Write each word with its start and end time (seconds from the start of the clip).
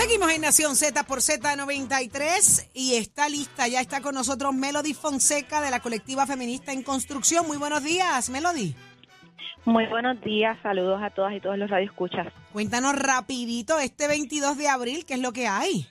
Seguimos 0.00 0.32
en 0.32 0.40
Nación 0.40 0.76
Z 0.76 1.04
por 1.04 1.18
Z93 1.18 2.70
y 2.72 2.94
está 2.94 3.28
lista, 3.28 3.68
ya 3.68 3.82
está 3.82 4.00
con 4.00 4.14
nosotros 4.14 4.54
Melody 4.54 4.94
Fonseca 4.94 5.60
de 5.60 5.70
la 5.70 5.80
colectiva 5.80 6.24
feminista 6.24 6.72
en 6.72 6.82
construcción. 6.82 7.46
Muy 7.46 7.58
buenos 7.58 7.84
días, 7.84 8.30
Melody. 8.30 8.74
Muy 9.66 9.84
buenos 9.88 10.18
días, 10.22 10.56
saludos 10.62 11.02
a 11.02 11.10
todas 11.10 11.34
y 11.34 11.40
todos 11.40 11.58
los 11.58 11.68
radioescuchas. 11.68 12.32
Cuéntanos 12.50 12.98
rapidito 12.98 13.78
este 13.78 14.08
22 14.08 14.56
de 14.56 14.68
abril, 14.68 15.04
¿qué 15.06 15.14
es 15.14 15.20
lo 15.20 15.32
que 15.32 15.46
hay? 15.46 15.86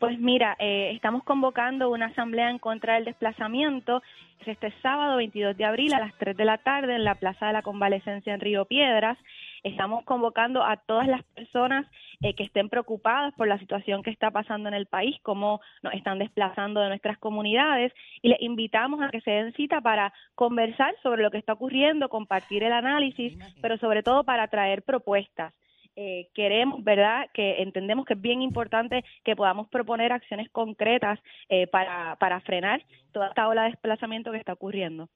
Pues 0.00 0.18
mira, 0.18 0.56
eh, 0.58 0.90
estamos 0.92 1.22
convocando 1.22 1.90
una 1.90 2.06
asamblea 2.06 2.50
en 2.50 2.58
contra 2.58 2.94
del 2.94 3.04
desplazamiento 3.04 4.02
este 4.46 4.72
sábado 4.82 5.16
22 5.16 5.56
de 5.56 5.64
abril 5.64 5.94
a 5.94 6.00
las 6.00 6.16
3 6.18 6.36
de 6.36 6.44
la 6.44 6.58
tarde 6.58 6.94
en 6.94 7.04
la 7.04 7.14
Plaza 7.14 7.46
de 7.46 7.52
la 7.52 7.62
Convalecencia 7.62 8.34
en 8.34 8.40
Río 8.40 8.66
Piedras. 8.66 9.18
Estamos 9.62 10.04
convocando 10.04 10.62
a 10.62 10.76
todas 10.76 11.06
las 11.06 11.22
personas 11.22 11.86
eh, 12.20 12.34
que 12.34 12.44
estén 12.44 12.68
preocupadas 12.68 13.32
por 13.34 13.48
la 13.48 13.58
situación 13.58 14.02
que 14.02 14.10
está 14.10 14.30
pasando 14.30 14.68
en 14.68 14.74
el 14.74 14.86
país, 14.86 15.16
cómo 15.22 15.60
nos 15.82 15.94
están 15.94 16.18
desplazando 16.18 16.80
de 16.80 16.88
nuestras 16.88 17.18
comunidades 17.18 17.92
y 18.22 18.28
les 18.28 18.40
invitamos 18.42 19.00
a 19.02 19.08
que 19.08 19.20
se 19.20 19.30
den 19.30 19.52
cita 19.54 19.80
para 19.80 20.12
conversar 20.34 20.94
sobre 21.02 21.22
lo 21.22 21.30
que 21.30 21.38
está 21.38 21.54
ocurriendo, 21.54 22.08
compartir 22.08 22.62
el 22.62 22.72
análisis, 22.72 23.38
pero 23.62 23.78
sobre 23.78 24.02
todo 24.02 24.24
para 24.24 24.48
traer 24.48 24.82
propuestas. 24.82 25.54
Eh, 25.96 26.28
queremos, 26.34 26.82
¿verdad?, 26.82 27.28
que 27.32 27.62
entendemos 27.62 28.04
que 28.04 28.14
es 28.14 28.20
bien 28.20 28.42
importante 28.42 29.04
que 29.24 29.36
podamos 29.36 29.68
proponer 29.68 30.12
acciones 30.12 30.50
concretas 30.50 31.20
eh, 31.48 31.66
para, 31.68 32.16
para 32.16 32.40
frenar 32.40 32.84
toda 33.12 33.28
esta 33.28 33.48
ola 33.48 33.62
de 33.62 33.70
desplazamiento 33.70 34.32
que 34.32 34.38
está 34.38 34.52
ocurriendo. 34.52 35.08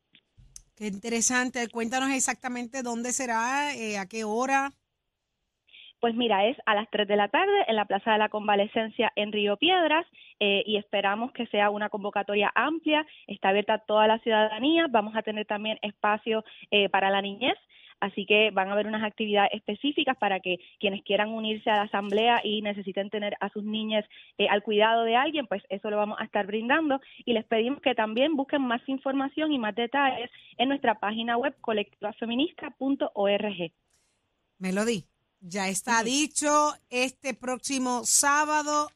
Qué 0.76 0.86
interesante. 0.86 1.66
Cuéntanos 1.68 2.10
exactamente 2.10 2.84
dónde 2.84 3.10
será, 3.10 3.74
eh, 3.74 3.98
a 3.98 4.06
qué 4.06 4.22
hora. 4.22 4.70
Pues 6.00 6.14
mira, 6.14 6.46
es 6.46 6.56
a 6.64 6.76
las 6.76 6.88
3 6.90 7.08
de 7.08 7.16
la 7.16 7.28
tarde 7.28 7.64
en 7.66 7.74
la 7.74 7.84
Plaza 7.84 8.12
de 8.12 8.18
la 8.18 8.28
Convalecencia 8.28 9.12
en 9.16 9.32
Río 9.32 9.56
Piedras 9.56 10.06
eh, 10.38 10.62
y 10.64 10.76
esperamos 10.76 11.32
que 11.32 11.48
sea 11.48 11.70
una 11.70 11.88
convocatoria 11.88 12.52
amplia, 12.54 13.04
está 13.26 13.48
abierta 13.48 13.74
a 13.74 13.78
toda 13.78 14.06
la 14.06 14.20
ciudadanía, 14.20 14.86
vamos 14.88 15.16
a 15.16 15.22
tener 15.22 15.46
también 15.46 15.80
espacio 15.82 16.44
eh, 16.70 16.88
para 16.88 17.10
la 17.10 17.20
niñez, 17.20 17.58
así 18.00 18.26
que 18.26 18.50
van 18.50 18.68
a 18.68 18.72
haber 18.72 18.86
unas 18.86 19.04
actividades 19.04 19.50
específicas 19.52 20.16
para 20.16 20.40
que 20.40 20.58
quienes 20.78 21.02
quieran 21.02 21.30
unirse 21.30 21.70
a 21.70 21.76
la 21.76 21.82
asamblea 21.82 22.40
y 22.44 22.62
necesiten 22.62 23.10
tener 23.10 23.36
a 23.40 23.50
sus 23.50 23.64
niñas 23.64 24.04
eh, 24.38 24.48
al 24.48 24.62
cuidado 24.62 25.04
de 25.04 25.16
alguien, 25.16 25.46
pues 25.46 25.62
eso 25.68 25.90
lo 25.90 25.96
vamos 25.96 26.18
a 26.20 26.24
estar 26.24 26.46
brindando 26.46 27.00
y 27.24 27.32
les 27.32 27.44
pedimos 27.44 27.80
que 27.80 27.94
también 27.94 28.36
busquen 28.36 28.62
más 28.62 28.80
información 28.88 29.52
y 29.52 29.58
más 29.58 29.74
detalles 29.74 30.30
en 30.56 30.68
nuestra 30.68 30.98
página 30.98 31.36
web 31.36 31.54
colectivafeminista.org. 31.60 33.72
Melody, 34.58 35.04
ya 35.40 35.68
está 35.68 36.02
dicho 36.02 36.74
este 36.90 37.34
próximo 37.34 38.02
sábado 38.04 38.88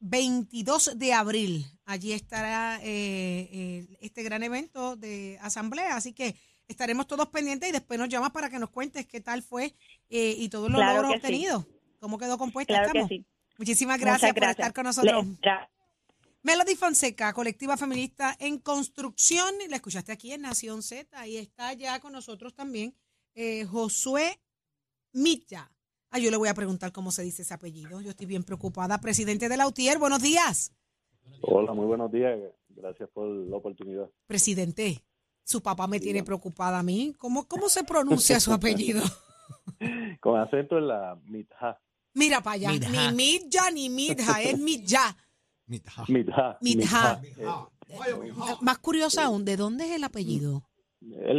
22 0.00 0.98
de 0.98 1.12
abril. 1.12 1.66
Allí 1.84 2.12
estará 2.12 2.78
eh, 2.82 3.48
eh, 3.52 3.98
este 4.00 4.22
gran 4.22 4.42
evento 4.42 4.96
de 4.96 5.38
asamblea, 5.40 5.96
así 5.96 6.12
que 6.12 6.36
estaremos 6.70 7.06
todos 7.06 7.28
pendientes 7.28 7.68
y 7.68 7.72
después 7.72 7.98
nos 7.98 8.08
llamas 8.08 8.30
para 8.30 8.48
que 8.48 8.58
nos 8.58 8.70
cuentes 8.70 9.06
qué 9.06 9.20
tal 9.20 9.42
fue 9.42 9.74
eh, 10.08 10.34
y 10.38 10.48
todos 10.48 10.70
los 10.70 10.78
Claro 10.78 11.02
logros 11.02 11.12
sí. 11.12 11.16
obtenidos. 11.18 11.66
¿Cómo 11.98 12.18
quedó 12.18 12.38
compuesta? 12.38 12.74
Claro 12.74 12.92
que 12.92 12.98
¿Estamos? 13.00 13.08
sí. 13.08 13.26
Muchísimas 13.58 14.00
gracias, 14.00 14.32
por 14.32 14.44
estar 14.44 14.72
con 14.72 14.84
nosotros. 14.84 15.26
Melody 16.42 16.74
Fonseca, 16.74 17.32
colectiva 17.34 17.76
feminista 17.76 18.34
en 18.38 18.58
construcción. 18.58 19.54
La 19.68 19.76
escuchaste 19.76 20.12
aquí 20.12 20.32
en 20.32 20.40
Nación 20.40 20.82
Z 20.82 21.26
y 21.26 21.36
está 21.36 21.74
ya 21.74 22.00
con 22.00 22.12
nosotros 22.12 22.54
también 22.54 22.94
eh, 23.34 23.66
Josué 23.66 24.40
Milla. 25.12 25.70
Ah, 26.10 26.18
yo 26.18 26.30
le 26.30 26.38
voy 26.38 26.48
a 26.48 26.54
preguntar 26.54 26.90
cómo 26.92 27.10
se 27.10 27.22
dice 27.22 27.42
ese 27.42 27.52
apellido. 27.52 28.00
Yo 28.00 28.10
estoy 28.10 28.26
bien 28.26 28.42
preocupada. 28.42 28.98
Presidente 29.00 29.48
de 29.50 29.56
la 29.58 29.68
UTIER, 29.68 29.98
buenos 29.98 30.22
días. 30.22 30.72
Hola, 31.42 31.74
muy 31.74 31.84
buenos 31.84 32.10
días. 32.10 32.38
Gracias 32.70 33.08
por 33.10 33.28
la 33.28 33.56
oportunidad. 33.56 34.08
Presidente, 34.26 35.04
su 35.44 35.62
papá 35.62 35.86
me 35.86 36.00
tiene 36.00 36.22
preocupada 36.22 36.78
a 36.78 36.82
mí. 36.82 37.14
¿Cómo, 37.18 37.46
cómo 37.46 37.68
se 37.68 37.84
pronuncia 37.84 38.40
su 38.40 38.52
apellido? 38.54 39.02
Con 40.20 40.38
acento 40.40 40.78
en 40.78 40.88
la 40.88 41.18
mitja. 41.24 41.80
Mira 42.14 42.42
para 42.42 42.54
allá. 42.54 42.72
Ni 42.72 43.12
Milla 43.14 43.70
ni 43.70 43.88
Midja, 43.88 44.42
es 44.42 44.58
Milla. 44.58 45.16
Mitja. 45.66 46.04
Mitja. 46.60 47.20
Eh, 47.38 48.32
Más 48.60 48.78
curiosa 48.78 49.24
aún, 49.24 49.44
¿de 49.44 49.56
dónde 49.56 49.84
es 49.84 49.92
el 49.92 50.04
apellido? 50.04 50.69
Es 51.02 51.34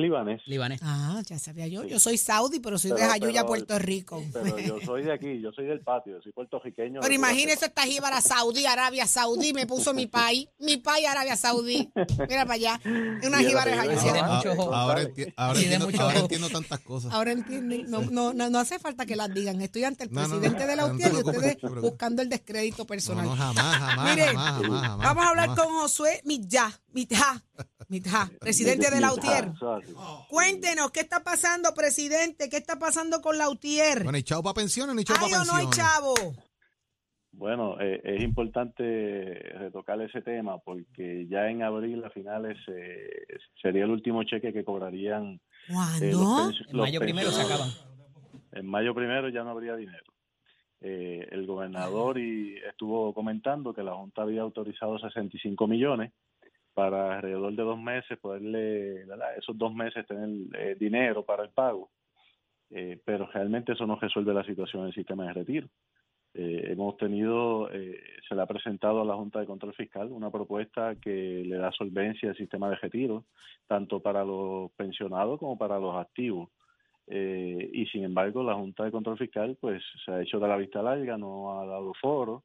libanés. 0.48 0.82
Ah, 0.84 1.22
ya 1.28 1.38
sabía 1.38 1.68
yo. 1.68 1.84
Yo 1.84 2.00
soy 2.00 2.18
saudí, 2.18 2.60
pero 2.60 2.80
soy 2.80 2.92
de 2.92 2.98
Pero- 2.98 3.10
Jayuya, 3.10 3.42
pero- 3.42 3.48
Puerto 3.48 3.78
Rico. 3.80 4.24
Pero 4.34 4.58
yo 4.58 4.80
soy 4.84 5.04
de 5.04 5.14
aquí, 5.14 5.40
yo 5.40 5.52
soy 5.52 5.66
del 5.68 5.82
patio, 5.82 6.20
soy 6.24 6.32
puertorriqueño. 6.32 7.00
Pero 7.00 7.10
de 7.10 7.16
imagínese 7.16 7.66
esta 7.66 7.84
jíbara 7.84 8.22
Saudí, 8.22 8.66
Arabia 8.66 9.06
Saudí, 9.06 9.54
me 9.54 9.68
puso 9.68 9.94
mi 9.94 10.08
país, 10.08 10.48
mi 10.60 10.78
país, 10.78 11.06
Arabia 11.08 11.36
Saudí. 11.36 11.92
Mira 12.28 12.44
para 12.46 12.54
allá, 12.56 12.82
una 12.86 13.38
jíbara 13.40 13.72
de 13.72 13.78
Jayuya. 13.78 14.14
de 14.14 14.22
mamá, 14.22 14.42
Ah, 14.74 14.82
ahora, 14.82 15.04
enti- 15.04 15.34
ahora 15.38 15.60
Sí, 15.60 15.66
de 15.66 15.74
entiendo, 15.76 15.86
mucho 15.86 16.02
ahora 16.02 16.16
ojo. 16.16 16.24
entiendo 16.24 16.50
tantas 16.50 16.80
cosas. 16.80 17.14
Ahora 17.14 17.32
entienden, 17.32 17.90
no, 17.90 18.02
no, 18.02 18.34
no, 18.34 18.50
no 18.50 18.60
hace 18.60 18.80
falta 18.80 19.06
que 19.06 19.16
las 19.16 19.32
digan. 19.34 19.62
Estoy 19.62 19.84
ante 19.84 20.06
el 20.06 20.12
No, 20.12 20.22
no, 20.22 20.28
no, 20.28 20.40
presidente 20.40 20.66
de 20.68 20.76
la 20.76 20.86
UTIER 20.88 21.12
y 21.14 21.16
ustedes 21.18 21.58
buscando 21.82 22.22
el 22.24 22.30
descrédito 22.30 22.80
No, 22.80 22.86
personal. 22.88 23.26
no, 23.26 23.36
jamás, 23.36 23.78
jamás, 23.78 24.10
Miren, 24.16 24.28
jamás, 24.36 24.62
jamás, 24.62 24.82
jamás, 24.82 25.08
Vamos 25.08 25.24
a 25.26 25.30
hablar 25.30 25.50
jamás. 25.50 25.66
con 25.66 25.74
Josué 25.76 26.22
Mitja, 26.26 26.82
Mitja, 26.94 27.44
Mitja, 27.92 28.32
presidente 28.40 28.90
de 28.90 29.02
la 29.02 29.12
Mitja, 29.12 29.22
UTIER. 29.22 29.52
eso 29.54 29.78
es 29.78 29.84
así. 29.84 30.28
Cuéntenos, 30.30 30.92
¿qué 30.92 31.02
está 31.02 31.24
pasando, 31.26 31.74
presidente? 31.74 32.50
¿Qué 32.50 32.56
está 32.56 32.80
pasando 32.80 33.20
con 33.20 33.38
la 33.38 33.50
UTIER? 33.50 34.06
Bueno, 34.06 34.18
¿y 34.18 34.24
chavo 34.24 34.44
para 34.44 34.54
pensiones 34.54 34.96
ni 34.96 35.04
chavo 35.04 35.26
¿Hay 35.26 35.32
para 35.32 35.44
o 35.44 35.46
no 35.46 35.56
hay 35.56 35.66
pensiones? 35.66 35.94
chavo? 35.94 36.14
Bueno, 37.34 37.76
eh, 37.82 38.00
es 38.02 38.24
importante 38.24 38.84
retocar 39.60 40.02
ese 40.02 40.22
tema 40.22 40.58
porque 40.60 41.28
ya 41.30 41.50
en 41.50 41.64
abril 41.64 42.02
a 42.06 42.10
finales 42.12 42.58
eh, 42.68 43.10
sería 43.62 43.84
el 43.84 43.92
último 43.92 44.24
cheque 44.24 44.54
que 44.54 44.64
cobrarían 44.64 45.42
eh, 46.02 46.14
En 46.70 46.78
mayo 46.78 47.00
primero 47.02 47.30
se 47.30 47.42
acaban. 47.42 47.70
En 48.54 48.66
mayo 48.68 48.96
primero 48.96 49.28
ya 49.28 49.44
no 49.44 49.50
habría 49.50 49.76
dinero. 49.76 50.14
Eh, 50.80 51.28
el 51.32 51.46
gobernador 51.46 52.18
y 52.18 52.56
estuvo 52.58 53.14
comentando 53.14 53.74
que 53.74 53.84
la 53.84 53.94
Junta 53.96 54.24
había 54.24 54.42
autorizado 54.42 54.98
65 54.98 55.68
millones 55.68 56.12
para 56.82 57.18
alrededor 57.18 57.54
de 57.54 57.62
dos 57.62 57.80
meses 57.80 58.18
poderle, 58.18 59.06
esos 59.38 59.56
dos 59.56 59.72
meses 59.72 60.04
tener 60.08 60.30
eh, 60.58 60.76
dinero 60.80 61.24
para 61.24 61.44
el 61.44 61.52
pago. 61.52 61.92
Eh, 62.72 63.00
pero 63.06 63.28
realmente 63.28 63.74
eso 63.74 63.86
no 63.86 63.98
resuelve 63.98 64.34
la 64.34 64.44
situación 64.44 64.86
del 64.86 64.94
sistema 64.94 65.28
de 65.28 65.34
retiro. 65.34 65.68
Eh, 66.34 66.70
hemos 66.72 66.98
tenido, 66.98 67.70
eh, 67.72 68.02
se 68.28 68.34
le 68.34 68.42
ha 68.42 68.48
presentado 68.48 69.00
a 69.00 69.06
la 69.06 69.14
Junta 69.14 69.40
de 69.40 69.46
Control 69.46 69.76
Fiscal 69.76 70.12
una 70.12 70.32
propuesta 70.32 70.96
que 70.96 71.44
le 71.46 71.58
da 71.58 71.72
solvencia 71.72 72.30
al 72.30 72.36
sistema 72.36 72.68
de 72.72 72.78
retiro, 72.78 73.26
tanto 73.68 74.00
para 74.00 74.24
los 74.24 74.72
pensionados 74.72 75.38
como 75.38 75.60
para 75.60 75.78
los 75.78 75.96
activos. 75.96 76.50
Y 77.08 77.86
sin 77.92 78.06
embargo, 78.06 78.42
la 78.42 78.56
Junta 78.56 78.86
de 78.86 78.92
Control 78.92 79.18
Fiscal 79.18 79.56
pues 79.60 79.84
se 80.04 80.12
ha 80.12 80.22
hecho 80.22 80.40
de 80.40 80.48
la 80.48 80.56
vista 80.56 80.82
larga, 80.82 81.18
no 81.18 81.60
ha 81.60 81.66
dado 81.66 81.94
foro, 81.94 82.44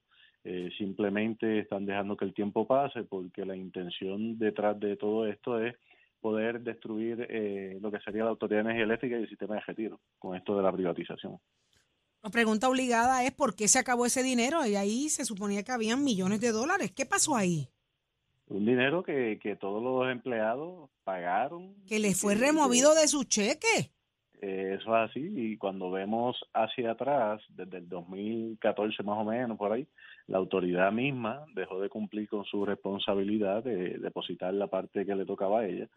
eh, 0.48 0.70
simplemente 0.78 1.58
están 1.58 1.86
dejando 1.86 2.16
que 2.16 2.24
el 2.24 2.32
tiempo 2.32 2.68
pase 2.68 3.02
porque 3.02 3.44
la 3.44 3.56
intención 3.56 4.38
detrás 4.38 4.78
de 4.78 4.96
todo 4.96 5.26
esto 5.26 5.60
es 5.60 5.74
poder 6.20 6.60
destruir 6.60 7.26
eh, 7.28 7.78
lo 7.80 7.90
que 7.90 7.98
sería 7.98 8.22
la 8.22 8.30
Autoridad 8.30 8.58
de 8.58 8.70
Energía 8.70 8.84
Eléctrica 8.84 9.18
y 9.18 9.22
el 9.22 9.28
sistema 9.28 9.56
de 9.56 9.62
retiro 9.62 10.00
con 10.20 10.36
esto 10.36 10.56
de 10.56 10.62
la 10.62 10.70
privatización. 10.70 11.40
La 12.22 12.30
pregunta 12.30 12.68
obligada 12.68 13.24
es 13.24 13.32
¿por 13.32 13.56
qué 13.56 13.66
se 13.66 13.80
acabó 13.80 14.06
ese 14.06 14.22
dinero? 14.22 14.64
Y 14.64 14.76
ahí 14.76 15.08
se 15.08 15.24
suponía 15.24 15.64
que 15.64 15.72
habían 15.72 16.04
millones 16.04 16.40
de 16.40 16.52
dólares. 16.52 16.92
¿Qué 16.92 17.06
pasó 17.06 17.34
ahí? 17.34 17.68
Un 18.46 18.64
dinero 18.64 19.02
que, 19.02 19.40
que 19.42 19.56
todos 19.56 19.82
los 19.82 20.08
empleados 20.08 20.90
pagaron. 21.02 21.74
Que 21.88 21.98
le 21.98 22.14
fue 22.14 22.36
removido 22.36 22.94
de 22.94 23.08
su 23.08 23.24
cheque. 23.24 23.95
Eh, 24.40 24.76
eso 24.78 24.94
es 24.96 25.10
así, 25.10 25.32
y 25.34 25.56
cuando 25.56 25.90
vemos 25.90 26.38
hacia 26.52 26.90
atrás, 26.90 27.42
desde 27.48 27.78
el 27.78 27.88
2014 27.88 29.02
más 29.02 29.18
o 29.18 29.24
menos, 29.24 29.56
por 29.56 29.72
ahí, 29.72 29.86
la 30.26 30.38
autoridad 30.38 30.92
misma 30.92 31.46
dejó 31.54 31.80
de 31.80 31.88
cumplir 31.88 32.28
con 32.28 32.44
su 32.44 32.64
responsabilidad 32.66 33.64
de 33.64 33.98
depositar 33.98 34.52
la 34.52 34.66
parte 34.66 35.06
que 35.06 35.14
le 35.14 35.24
tocaba 35.24 35.60
a 35.60 35.66
ella, 35.66 35.88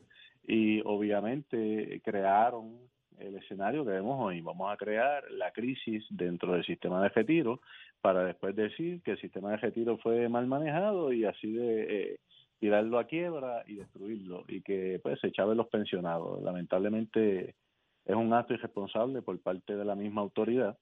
y 0.48 0.82
obviamente 0.86 2.02
crearon 2.04 2.78
el 3.18 3.36
escenario 3.36 3.84
que 3.84 3.92
vemos 3.92 4.18
hoy. 4.20 4.40
Vamos 4.40 4.72
a 4.72 4.78
crear 4.78 5.30
la 5.32 5.52
crisis 5.52 6.06
dentro 6.10 6.54
del 6.54 6.64
sistema 6.64 7.04
de 7.04 7.10
retiro 7.10 7.60
para 8.02 8.24
después 8.24 8.56
decir 8.56 9.02
que 9.02 9.12
el 9.12 9.20
sistema 9.20 9.52
de 9.52 9.58
retiro 9.58 9.98
fue 9.98 10.30
mal 10.30 10.48
manejado 10.48 11.12
y 11.12 11.26
así 11.26 11.52
de... 11.52 11.84
eh, 11.84 12.20
tirarlo 12.60 13.00
a 13.00 13.06
quiebra 13.06 13.64
y 13.68 13.76
destruirlo 13.76 14.44
y 14.48 14.62
que 14.62 15.00
pues 15.02 15.20
se 15.20 15.28
echaban 15.28 15.58
los 15.58 15.68
pensionados. 15.68 16.42
Lamentablemente 16.44 17.56
es 18.10 18.16
un 18.16 18.34
acto 18.34 18.54
irresponsable 18.56 19.22
por 19.22 19.40
parte 19.40 19.76
de 19.76 19.86
la 19.86 19.96
misma 19.96 20.22
autoridad 20.22 20.78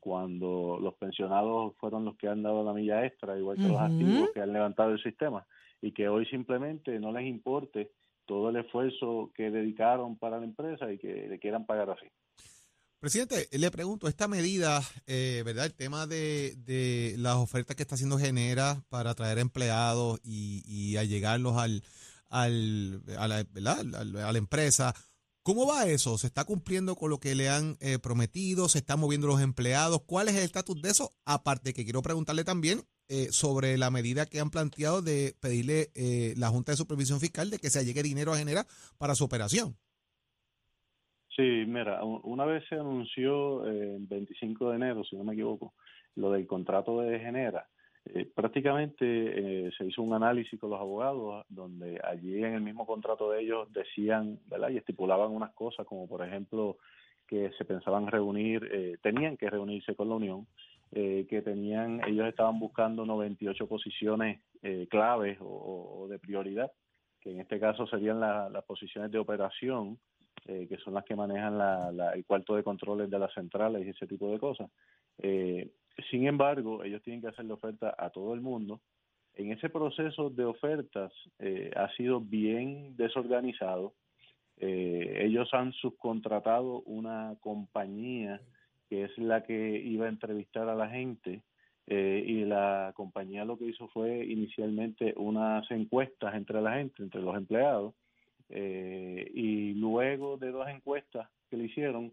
cuando 0.00 0.80
los 0.82 0.94
pensionados 0.94 1.74
fueron 1.78 2.04
los 2.04 2.16
que 2.16 2.26
han 2.26 2.42
dado 2.42 2.64
la 2.64 2.72
milla 2.72 3.06
extra, 3.06 3.38
igual 3.38 3.56
que 3.56 3.68
los 3.68 3.80
activos 3.80 4.30
que 4.34 4.40
han 4.40 4.52
levantado 4.52 4.90
el 4.90 5.02
sistema 5.02 5.46
y 5.80 5.92
que 5.92 6.08
hoy 6.08 6.26
simplemente 6.26 6.98
no 6.98 7.12
les 7.12 7.24
importe 7.26 7.92
todo 8.26 8.50
el 8.50 8.56
esfuerzo 8.56 9.30
que 9.34 9.50
dedicaron 9.52 10.18
para 10.18 10.38
la 10.38 10.44
empresa 10.44 10.92
y 10.92 10.98
que 10.98 11.28
le 11.28 11.38
quieran 11.38 11.66
pagar 11.66 11.90
así. 11.90 12.06
Presidente, 12.98 13.46
le 13.56 13.70
pregunto, 13.70 14.08
esta 14.08 14.26
medida, 14.26 14.80
eh, 15.06 15.42
¿verdad? 15.44 15.66
El 15.66 15.74
tema 15.74 16.06
de, 16.06 16.54
de 16.56 17.14
las 17.18 17.36
ofertas 17.36 17.76
que 17.76 17.82
está 17.82 17.94
haciendo 17.96 18.18
Genera 18.18 18.82
para 18.90 19.10
atraer 19.10 19.38
empleados 19.38 20.20
y, 20.24 20.62
y 20.66 20.96
allegarlos 20.96 21.56
al, 21.56 21.82
al, 22.28 23.02
a, 23.18 23.28
la, 23.28 23.44
¿verdad? 23.52 23.80
Al- 23.94 24.16
a 24.16 24.32
la 24.32 24.38
empresa. 24.38 24.94
¿Cómo 25.42 25.66
va 25.66 25.86
eso? 25.86 26.18
¿Se 26.18 26.28
está 26.28 26.44
cumpliendo 26.44 26.94
con 26.94 27.10
lo 27.10 27.18
que 27.18 27.34
le 27.34 27.48
han 27.48 27.76
eh, 27.80 27.98
prometido? 27.98 28.68
¿Se 28.68 28.78
están 28.78 29.00
moviendo 29.00 29.26
los 29.26 29.40
empleados? 29.40 30.02
¿Cuál 30.06 30.28
es 30.28 30.36
el 30.36 30.44
estatus 30.44 30.80
de 30.80 30.90
eso? 30.90 31.10
Aparte 31.24 31.72
que 31.72 31.84
quiero 31.84 32.00
preguntarle 32.00 32.44
también 32.44 32.82
eh, 33.08 33.26
sobre 33.30 33.76
la 33.76 33.90
medida 33.90 34.24
que 34.24 34.40
han 34.40 34.50
planteado 34.50 35.02
de 35.02 35.34
pedirle 35.42 35.88
eh, 35.94 36.34
la 36.38 36.48
Junta 36.48 36.72
de 36.72 36.76
Supervisión 36.76 37.20
Fiscal 37.20 37.50
de 37.50 37.58
que 37.58 37.68
se 37.68 37.80
allegue 37.80 38.02
dinero 38.02 38.32
a 38.32 38.38
Genera 38.38 38.64
para 38.96 39.14
su 39.14 39.24
operación. 39.24 39.74
Sí, 41.34 41.64
mira, 41.66 42.04
una 42.04 42.44
vez 42.44 42.64
se 42.68 42.76
anunció 42.76 43.66
eh, 43.66 43.96
el 43.96 44.06
25 44.06 44.70
de 44.70 44.76
enero, 44.76 45.02
si 45.04 45.16
no 45.16 45.24
me 45.24 45.32
equivoco, 45.34 45.74
lo 46.14 46.30
del 46.30 46.46
contrato 46.46 47.00
de 47.00 47.18
Genera, 47.18 47.68
eh, 48.06 48.28
prácticamente 48.34 49.04
eh, 49.66 49.70
se 49.76 49.86
hizo 49.86 50.02
un 50.02 50.14
análisis 50.14 50.58
con 50.58 50.70
los 50.70 50.80
abogados 50.80 51.44
donde 51.48 52.00
allí 52.02 52.36
en 52.42 52.54
el 52.54 52.60
mismo 52.62 52.84
contrato 52.86 53.30
de 53.30 53.42
ellos 53.42 53.72
decían, 53.72 54.38
¿verdad? 54.46 54.70
Y 54.70 54.76
estipulaban 54.78 55.30
unas 55.30 55.52
cosas 55.54 55.86
como 55.86 56.08
por 56.08 56.26
ejemplo 56.26 56.78
que 57.28 57.50
se 57.56 57.64
pensaban 57.64 58.08
reunir, 58.08 58.68
eh, 58.72 58.96
tenían 59.02 59.36
que 59.36 59.48
reunirse 59.48 59.94
con 59.94 60.08
la 60.08 60.16
Unión, 60.16 60.46
eh, 60.90 61.26
que 61.30 61.40
tenían, 61.40 62.00
ellos 62.06 62.26
estaban 62.26 62.58
buscando 62.58 63.06
98 63.06 63.66
posiciones 63.66 64.40
eh, 64.62 64.86
claves 64.90 65.38
o, 65.40 66.06
de 66.10 66.18
prioridad, 66.18 66.70
que 67.20 67.30
en 67.30 67.40
este 67.40 67.58
caso 67.58 67.86
serían 67.86 68.20
la- 68.20 68.50
las 68.50 68.64
posiciones 68.64 69.10
de 69.10 69.18
operación, 69.18 69.98
eh, 70.46 70.66
que 70.68 70.76
son 70.78 70.92
las 70.94 71.04
que 71.04 71.16
manejan 71.16 71.56
la- 71.56 71.90
la- 71.92 72.10
el 72.12 72.24
cuarto 72.26 72.54
de 72.56 72.64
controles 72.64 73.08
de 73.08 73.18
las 73.18 73.32
centrales 73.32 73.86
y 73.86 73.90
ese 73.90 74.06
tipo 74.06 74.30
de 74.30 74.38
cosas. 74.38 74.68
Eh, 75.18 75.70
sin 76.10 76.26
embargo, 76.26 76.84
ellos 76.84 77.02
tienen 77.02 77.20
que 77.20 77.28
hacerle 77.28 77.52
oferta 77.52 77.94
a 77.98 78.10
todo 78.10 78.34
el 78.34 78.40
mundo. 78.40 78.80
En 79.34 79.50
ese 79.50 79.68
proceso 79.68 80.30
de 80.30 80.44
ofertas 80.44 81.12
eh, 81.38 81.70
ha 81.74 81.88
sido 81.94 82.20
bien 82.20 82.96
desorganizado. 82.96 83.94
Eh, 84.58 85.22
ellos 85.24 85.48
han 85.52 85.72
subcontratado 85.72 86.82
una 86.82 87.34
compañía 87.40 88.40
que 88.88 89.04
es 89.04 89.18
la 89.18 89.42
que 89.42 89.78
iba 89.78 90.06
a 90.06 90.10
entrevistar 90.10 90.68
a 90.68 90.74
la 90.74 90.88
gente 90.88 91.42
eh, 91.86 92.22
y 92.26 92.44
la 92.44 92.92
compañía 92.94 93.44
lo 93.44 93.58
que 93.58 93.66
hizo 93.66 93.88
fue 93.88 94.24
inicialmente 94.24 95.14
unas 95.16 95.68
encuestas 95.70 96.34
entre 96.34 96.60
la 96.60 96.74
gente, 96.74 97.02
entre 97.02 97.22
los 97.22 97.36
empleados, 97.36 97.94
eh, 98.50 99.30
y 99.34 99.74
luego 99.74 100.36
de 100.36 100.50
dos 100.50 100.68
encuestas 100.68 101.28
que 101.48 101.56
le 101.56 101.64
hicieron, 101.64 102.12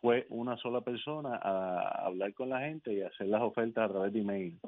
fue 0.00 0.26
una 0.30 0.56
sola 0.58 0.80
persona 0.80 1.36
a 1.36 2.06
hablar 2.06 2.34
con 2.34 2.48
la 2.50 2.60
gente 2.60 2.92
y 2.92 3.02
hacer 3.02 3.28
las 3.28 3.42
ofertas 3.42 3.84
a 3.84 3.92
través 3.92 4.12
de 4.12 4.20
email. 4.20 4.58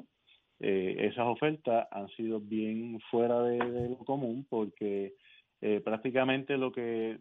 Eh, 0.59 1.07
esas 1.11 1.25
ofertas 1.27 1.87
han 1.91 2.09
sido 2.09 2.39
bien 2.39 2.99
fuera 3.09 3.41
de, 3.43 3.57
lo 3.89 3.97
común 3.99 4.45
porque 4.49 5.13
eh, 5.61 5.81
prácticamente 5.83 6.57
lo 6.57 6.71
que, 6.71 7.19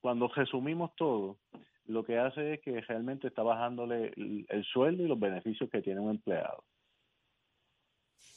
cuando 0.00 0.28
resumimos 0.28 0.94
todo, 0.96 1.38
lo 1.86 2.04
que 2.04 2.18
hace 2.18 2.54
es 2.54 2.60
que 2.60 2.80
realmente 2.82 3.28
está 3.28 3.42
bajándole 3.42 4.12
el, 4.16 4.46
el 4.48 4.64
sueldo 4.64 5.04
y 5.04 5.08
los 5.08 5.18
beneficios 5.18 5.68
que 5.70 5.82
tiene 5.82 6.00
un 6.00 6.10
empleado. 6.10 6.64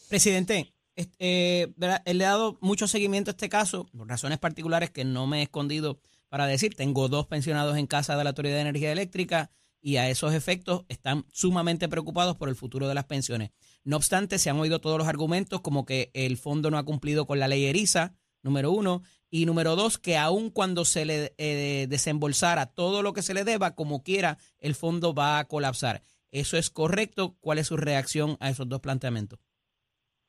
Presidente, 0.09 0.73
est- 0.95 1.15
eh, 1.19 1.67
ha 1.81 2.01
dado 2.13 2.57
mucho 2.61 2.87
seguimiento 2.87 3.29
a 3.29 3.33
este 3.33 3.49
caso, 3.49 3.85
por 3.95 4.07
razones 4.07 4.39
particulares 4.39 4.89
que 4.89 5.05
no 5.05 5.27
me 5.27 5.39
he 5.39 5.43
escondido 5.43 5.99
para 6.29 6.47
decir. 6.47 6.75
Tengo 6.75 7.09
dos 7.09 7.27
pensionados 7.27 7.77
en 7.77 7.87
casa 7.87 8.15
de 8.17 8.23
la 8.23 8.29
Autoridad 8.29 8.55
de 8.55 8.61
Energía 8.61 8.91
Eléctrica 8.91 9.51
y 9.81 9.97
a 9.97 10.09
esos 10.09 10.33
efectos 10.33 10.85
están 10.89 11.25
sumamente 11.31 11.87
preocupados 11.89 12.35
por 12.37 12.49
el 12.49 12.55
futuro 12.55 12.87
de 12.87 12.95
las 12.95 13.05
pensiones. 13.05 13.51
No 13.83 13.97
obstante, 13.97 14.37
se 14.37 14.49
han 14.49 14.59
oído 14.59 14.79
todos 14.79 14.97
los 14.97 15.07
argumentos 15.07 15.61
como 15.61 15.85
que 15.85 16.11
el 16.13 16.37
fondo 16.37 16.69
no 16.69 16.77
ha 16.77 16.85
cumplido 16.85 17.25
con 17.25 17.39
la 17.39 17.47
ley 17.47 17.65
ERISA, 17.65 18.13
número 18.43 18.71
uno, 18.71 19.01
y 19.29 19.45
número 19.45 19.75
dos, 19.75 19.97
que 19.97 20.17
aun 20.17 20.49
cuando 20.49 20.85
se 20.85 21.05
le 21.05 21.33
eh, 21.37 21.87
desembolsara 21.87 22.65
todo 22.65 23.03
lo 23.03 23.13
que 23.13 23.21
se 23.21 23.33
le 23.33 23.43
deba, 23.43 23.75
como 23.75 24.03
quiera, 24.03 24.37
el 24.59 24.75
fondo 24.75 25.13
va 25.13 25.39
a 25.39 25.45
colapsar. 25.45 26.01
¿Eso 26.31 26.57
es 26.57 26.69
correcto? 26.69 27.35
¿Cuál 27.39 27.59
es 27.59 27.67
su 27.67 27.77
reacción 27.77 28.37
a 28.39 28.49
esos 28.49 28.67
dos 28.67 28.81
planteamientos? 28.81 29.39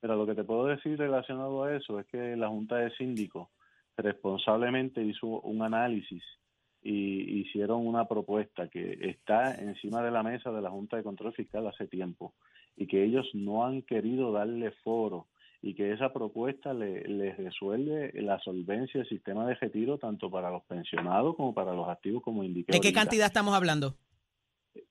Pero 0.00 0.17
lo 0.17 0.26
que 0.26 0.35
te 0.35 0.44
puedo 0.44 0.67
decir 0.67 0.99
relacionado 0.99 1.64
a 1.64 1.76
eso 1.76 1.99
es 1.99 2.06
que 2.06 2.37
la 2.37 2.49
Junta 2.49 2.76
de 2.76 2.91
Síndicos 2.96 3.49
responsablemente 4.02 5.02
hizo 5.02 5.26
un 5.26 5.62
análisis 5.62 6.23
y 6.82 7.41
hicieron 7.41 7.87
una 7.87 8.06
propuesta 8.06 8.69
que 8.69 8.99
está 9.02 9.55
encima 9.55 10.02
de 10.02 10.11
la 10.11 10.23
mesa 10.23 10.50
de 10.50 10.62
la 10.62 10.70
Junta 10.70 10.97
de 10.97 11.02
Control 11.02 11.32
Fiscal 11.35 11.67
hace 11.67 11.87
tiempo 11.87 12.35
y 12.76 12.87
que 12.87 13.05
ellos 13.05 13.29
no 13.35 13.67
han 13.67 13.82
querido 13.82 14.32
darle 14.32 14.70
foro 14.82 15.26
y 15.62 15.75
que 15.75 15.93
esa 15.93 16.12
propuesta 16.12 16.73
le, 16.73 17.06
les 17.06 17.37
resuelve 17.37 18.12
la 18.23 18.38
solvencia 18.38 19.00
del 19.00 19.08
sistema 19.08 19.47
de 19.47 19.55
retiro 19.56 19.99
tanto 19.99 20.31
para 20.31 20.50
los 20.50 20.62
pensionados 20.64 21.37
como 21.37 21.53
para 21.53 21.75
los 21.75 21.88
activos 21.88 22.23
como 22.23 22.43
indiqué 22.43 22.73
¿De 22.73 22.81
qué 22.81 22.93
cantidad 22.93 23.26
estamos 23.26 23.55
hablando? 23.55 23.94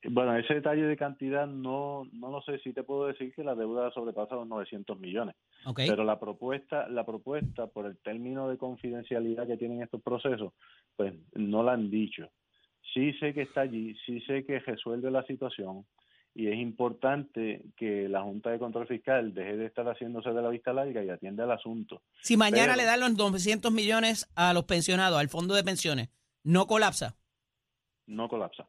Bueno, 0.09 0.35
ese 0.37 0.55
detalle 0.55 0.83
de 0.83 0.97
cantidad 0.97 1.47
no 1.47 2.03
no 2.13 2.31
lo 2.31 2.41
sé 2.41 2.59
si 2.59 2.73
te 2.73 2.83
puedo 2.83 3.07
decir 3.07 3.33
que 3.33 3.43
la 3.43 3.55
deuda 3.55 3.91
sobrepasa 3.91 4.35
los 4.35 4.47
900 4.47 4.99
millones. 4.99 5.35
Ok. 5.65 5.81
Pero 5.87 6.03
la 6.03 6.19
propuesta, 6.19 6.87
la 6.87 7.05
propuesta 7.05 7.67
por 7.67 7.85
el 7.85 7.97
término 7.97 8.49
de 8.49 8.57
confidencialidad 8.57 9.47
que 9.47 9.57
tienen 9.57 9.81
estos 9.81 10.01
procesos, 10.01 10.53
pues 10.95 11.13
no 11.33 11.63
la 11.63 11.73
han 11.73 11.89
dicho. 11.89 12.29
Sí 12.93 13.13
sé 13.19 13.33
que 13.33 13.43
está 13.43 13.61
allí, 13.61 13.95
sí 14.05 14.21
sé 14.21 14.45
que 14.45 14.59
resuelve 14.59 15.11
la 15.11 15.23
situación 15.23 15.85
y 16.33 16.47
es 16.47 16.57
importante 16.57 17.63
que 17.75 18.07
la 18.07 18.21
Junta 18.21 18.49
de 18.51 18.59
Control 18.59 18.87
Fiscal 18.87 19.33
deje 19.33 19.57
de 19.57 19.65
estar 19.65 19.85
haciéndose 19.87 20.29
de 20.29 20.41
la 20.41 20.49
vista 20.49 20.71
larga 20.73 21.03
y 21.03 21.09
atienda 21.09 21.43
al 21.43 21.51
asunto. 21.51 22.01
Si 22.21 22.37
mañana 22.37 22.73
Pero- 22.73 22.77
le 22.77 22.85
dan 22.85 22.99
los 22.99 23.15
200 23.15 23.71
millones 23.71 24.29
a 24.35 24.53
los 24.53 24.63
pensionados, 24.65 25.19
al 25.19 25.29
fondo 25.29 25.53
de 25.55 25.63
pensiones, 25.63 26.09
¿no 26.43 26.65
colapsa? 26.67 27.15
No 28.07 28.27
colapsa. 28.29 28.67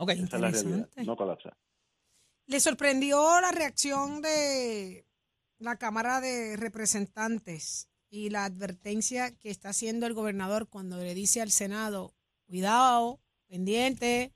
Ok. 0.00 0.10
Esa 0.10 0.22
es 0.22 0.32
la 0.32 0.38
realidad. 0.38 0.76
Interesante. 0.78 1.04
No 1.04 1.16
colapsa. 1.16 1.56
¿Le 2.46 2.58
sorprendió 2.58 3.40
la 3.40 3.52
reacción 3.52 4.22
de 4.22 5.06
la 5.58 5.76
Cámara 5.76 6.22
de 6.22 6.56
Representantes 6.56 7.88
y 8.08 8.30
la 8.30 8.46
advertencia 8.46 9.30
que 9.36 9.50
está 9.50 9.68
haciendo 9.68 10.06
el 10.06 10.14
gobernador 10.14 10.68
cuando 10.68 10.96
le 10.96 11.14
dice 11.14 11.42
al 11.42 11.50
Senado, 11.50 12.14
cuidado, 12.46 13.20
pendiente, 13.46 14.32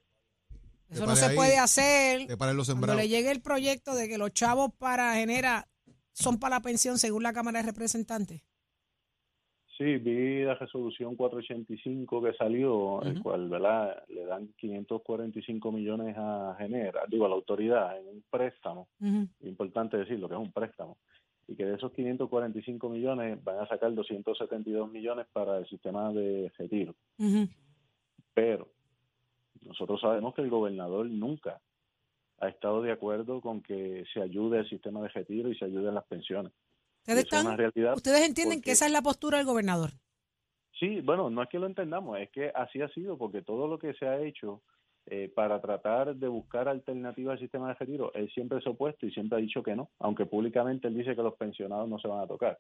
eso 0.91 1.07
no 1.07 1.17
se 1.17 1.25
ahí, 1.25 1.37
puede 1.37 1.59
hacer? 1.59 2.27
Que 2.27 2.37
para 2.37 2.53
los 2.53 2.69
Cuando 2.69 2.95
le 2.95 3.09
llegue 3.09 3.31
el 3.31 3.41
proyecto 3.41 3.95
de 3.95 4.07
que 4.07 4.19
los 4.19 4.33
chavos 4.33 4.71
para 4.79 5.15
genera 5.15 5.67
son 6.13 6.39
para 6.39 6.57
la 6.57 6.63
pensión 6.63 6.99
según 6.99 7.23
la 7.23 7.33
Cámara 7.33 7.61
de 7.61 7.67
Representantes. 7.67 8.43
Sí, 9.77 9.97
vi 9.97 10.45
la 10.45 10.55
resolución 10.55 11.17
485 11.17 12.23
que 12.23 12.33
salió, 12.35 13.03
el 13.03 13.15
Ujú. 13.15 13.23
cual 13.25 13.49
¿verdad? 13.49 14.05
le 14.09 14.25
dan 14.25 14.49
545 14.57 15.73
millones 15.73 16.15
a 16.17 16.55
Genera, 16.59 17.03
digo 17.09 17.27
a 17.27 17.29
la 17.29 17.35
autoridad, 17.35 17.99
en 17.99 18.07
un 18.07 18.25
préstamo. 18.31 18.87
Ujú. 19.01 19.27
Importante 19.41 19.97
decirlo 19.97 20.29
que 20.29 20.35
es 20.35 20.41
un 20.41 20.53
préstamo. 20.53 20.97
Y 21.49 21.57
que 21.57 21.67
de 21.67 21.75
esos 21.75 21.93
545 21.93 22.89
millones 22.89 23.43
van 23.43 23.59
a 23.59 23.67
sacar 23.67 23.93
272 23.93 24.91
millones 24.91 25.27
para 25.33 25.59
el 25.59 25.67
sistema 25.67 26.13
de 26.13 26.53
retiro. 26.57 26.95
Ujú. 27.19 27.49
Pero 28.33 28.69
nosotros 29.63 30.01
sabemos 30.01 30.35
que 30.35 30.43
el 30.43 30.51
gobernador 30.51 31.07
nunca 31.07 31.61
ha 32.39 32.49
estado 32.49 32.81
de 32.81 32.93
acuerdo 32.93 33.41
con 33.41 33.61
que 33.61 34.05
se 34.13 34.23
ayude 34.23 34.61
el 34.61 34.69
sistema 34.69 35.03
de 35.03 35.09
retiro 35.09 35.49
y 35.51 35.57
se 35.57 35.65
ayuden 35.65 35.95
las 35.95 36.05
pensiones. 36.05 36.53
¿Ustedes, 37.07 37.25
están, 37.25 37.57
realidad. 37.59 37.95
ustedes 37.97 38.27
entienden 38.27 38.59
porque- 38.59 38.65
que 38.67 38.73
esa 38.73 38.87
es 38.87 38.93
la 38.93 39.03
postura 39.03 39.39
del 39.39 39.47
gobernador. 39.47 39.91
Sí, 40.79 41.01
bueno, 41.03 41.31
no 41.31 41.43
es 41.43 41.49
que 41.49 41.59
lo 41.59 41.67
entendamos, 41.67 42.19
es 42.19 42.31
que 42.31 42.51
así 42.55 42.81
ha 42.83 42.89
sido, 42.89 43.17
porque 43.17 43.43
todo 43.43 43.69
lo 43.69 43.79
que 43.79 43.95
se 43.95 44.07
ha 44.07 44.21
hecho 44.21 44.63
eh, 45.07 45.31
para 45.35 45.61
tratar 45.61 46.17
de 46.17 46.29
buscar 46.29 46.67
alternativas 46.67 47.35
al 47.35 47.39
sistema 47.39 47.69
de 47.69 47.75
retiro, 47.75 48.11
él 48.15 48.31
siempre 48.33 48.61
se 48.63 48.71
ha 48.71 48.73
opuesto 48.73 49.05
y 49.05 49.11
siempre 49.13 49.37
ha 49.39 49.41
dicho 49.43 49.63
que 49.63 49.77
no, 49.77 49.91
aunque 49.99 50.25
públicamente 50.25 50.89
él 50.89 50.95
dice 50.97 51.15
que 51.15 51.23
los 51.23 51.35
pensionados 51.35 51.87
no 51.91 51.99
se 51.99 52.09
van 52.09 52.21
a 52.21 52.27
tocar. 52.27 52.59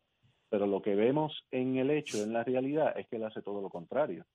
Pero 0.51 0.67
lo 0.67 0.83
que 0.83 0.95
vemos 0.95 1.33
en 1.51 1.77
el 1.79 1.91
hecho, 1.91 2.23
en 2.23 2.35
la 2.35 2.45
realidad, 2.45 2.99
es 2.99 3.09
que 3.09 3.17
él 3.17 3.25
hace 3.25 3.41
todo 3.41 3.63
lo 3.63 3.71
contrario. 3.71 4.27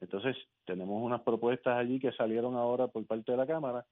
Entonces, 0.00 0.36
tenemos 0.64 1.02
unas 1.02 1.20
propuestas 1.20 1.76
allí 1.76 2.00
que 2.00 2.12
salieron 2.12 2.56
ahora 2.56 2.88
por 2.88 3.06
parte 3.06 3.30
de 3.32 3.36
la 3.38 3.46
Cámara 3.46 3.84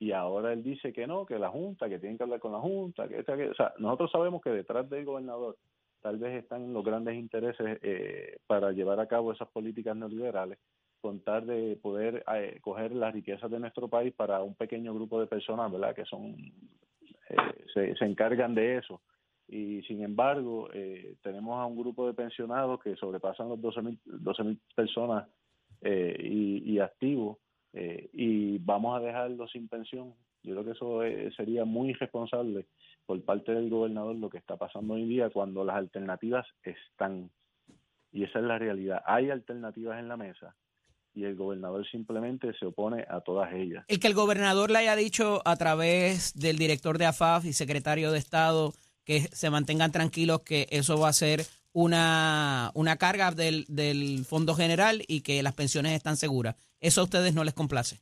y 0.00 0.10
ahora 0.10 0.52
él 0.52 0.64
dice 0.64 0.92
que 0.92 1.06
no, 1.06 1.24
que 1.24 1.38
la 1.38 1.50
Junta, 1.50 1.88
que 1.88 2.00
tienen 2.00 2.16
que 2.16 2.24
hablar 2.24 2.40
con 2.40 2.50
la 2.50 2.58
Junta, 2.58 3.06
que, 3.06 3.20
esta, 3.20 3.36
que 3.36 3.50
o 3.50 3.54
sea, 3.54 3.72
nosotros 3.78 4.10
sabemos 4.10 4.42
que 4.42 4.50
detrás 4.50 4.90
del 4.90 5.04
gobernador 5.04 5.56
tal 6.00 6.18
vez 6.18 6.42
están 6.42 6.72
los 6.72 6.84
grandes 6.84 7.14
intereses 7.14 7.78
eh, 7.82 8.38
para 8.48 8.72
llevar 8.72 8.98
a 8.98 9.06
cabo 9.06 9.30
esas 9.30 9.48
políticas 9.48 9.94
neoliberales, 9.94 10.58
contar 11.00 11.46
de 11.46 11.78
poder 11.80 12.24
eh, 12.34 12.58
coger 12.60 12.92
las 12.92 13.14
riquezas 13.14 13.48
de 13.50 13.60
nuestro 13.60 13.86
país 13.86 14.12
para 14.12 14.42
un 14.42 14.54
pequeño 14.54 14.92
grupo 14.92 15.20
de 15.20 15.26
personas, 15.26 15.70
¿verdad? 15.70 15.94
Que 15.94 16.04
son 16.06 16.34
eh, 17.28 17.36
se, 17.72 17.94
se 17.94 18.04
encargan 18.04 18.54
de 18.54 18.78
eso 18.78 19.00
y 19.50 19.82
sin 19.82 20.02
embargo 20.02 20.68
eh, 20.72 21.16
tenemos 21.22 21.58
a 21.58 21.66
un 21.66 21.76
grupo 21.76 22.06
de 22.06 22.14
pensionados 22.14 22.80
que 22.80 22.94
sobrepasan 22.96 23.48
los 23.48 23.60
12 23.60 23.82
mil 23.82 23.98
12 24.04 24.56
personas 24.76 25.28
eh, 25.82 26.16
y, 26.20 26.78
activos 26.78 27.38
eh, 27.72 28.08
y 28.12 28.58
vamos 28.58 28.96
a 28.96 29.04
dejarlos 29.04 29.50
sin 29.52 29.68
pensión. 29.68 30.14
Yo 30.42 30.52
creo 30.54 30.64
que 30.64 30.70
eso 30.72 31.02
eh, 31.04 31.30
sería 31.36 31.64
muy 31.64 31.90
irresponsable 31.90 32.66
por 33.06 33.22
parte 33.22 33.52
del 33.52 33.68
gobernador 33.68 34.16
lo 34.16 34.30
que 34.30 34.38
está 34.38 34.56
pasando 34.56 34.94
hoy 34.94 35.04
día 35.04 35.30
cuando 35.30 35.64
las 35.64 35.76
alternativas 35.76 36.46
están. 36.62 37.30
Y 38.12 38.24
esa 38.24 38.38
es 38.38 38.44
la 38.44 38.58
realidad. 38.58 39.02
Hay 39.06 39.30
alternativas 39.30 39.98
en 39.98 40.08
la 40.08 40.16
mesa 40.16 40.56
y 41.14 41.24
el 41.24 41.36
gobernador 41.36 41.86
simplemente 41.90 42.52
se 42.58 42.66
opone 42.66 43.04
a 43.08 43.20
todas 43.20 43.52
ellas. 43.52 43.84
El 43.88 44.00
que 44.00 44.06
el 44.06 44.14
gobernador 44.14 44.70
le 44.70 44.78
haya 44.78 44.96
dicho 44.96 45.42
a 45.44 45.56
través 45.56 46.34
del 46.34 46.56
director 46.56 46.98
de 46.98 47.06
AFAF 47.06 47.44
y 47.44 47.52
secretario 47.52 48.12
de 48.12 48.18
Estado 48.18 48.72
que 49.04 49.20
se 49.20 49.50
mantengan 49.50 49.92
tranquilos 49.92 50.40
que 50.42 50.66
eso 50.70 50.98
va 50.98 51.08
a 51.08 51.12
ser 51.12 51.42
una, 51.72 52.70
una 52.74 52.96
carga 52.96 53.30
del, 53.30 53.64
del 53.68 54.24
Fondo 54.24 54.54
General 54.54 55.02
y 55.06 55.22
que 55.22 55.42
las 55.42 55.54
pensiones 55.54 55.92
están 55.92 56.16
seguras. 56.16 56.56
¿Eso 56.80 57.00
a 57.02 57.04
ustedes 57.04 57.34
no 57.34 57.44
les 57.44 57.54
complace? 57.54 58.00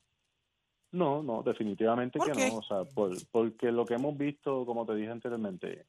No, 0.92 1.22
no, 1.22 1.42
definitivamente 1.42 2.18
¿Por 2.18 2.28
que 2.28 2.32
qué? 2.32 2.50
no. 2.50 2.58
O 2.58 2.62
sea, 2.62 2.84
por- 2.84 3.16
porque 3.30 3.70
lo 3.72 3.84
que 3.84 3.94
hemos 3.94 4.16
visto, 4.16 4.64
como 4.64 4.86
te 4.86 4.94
dije 4.94 5.10
anteriormente, 5.10 5.86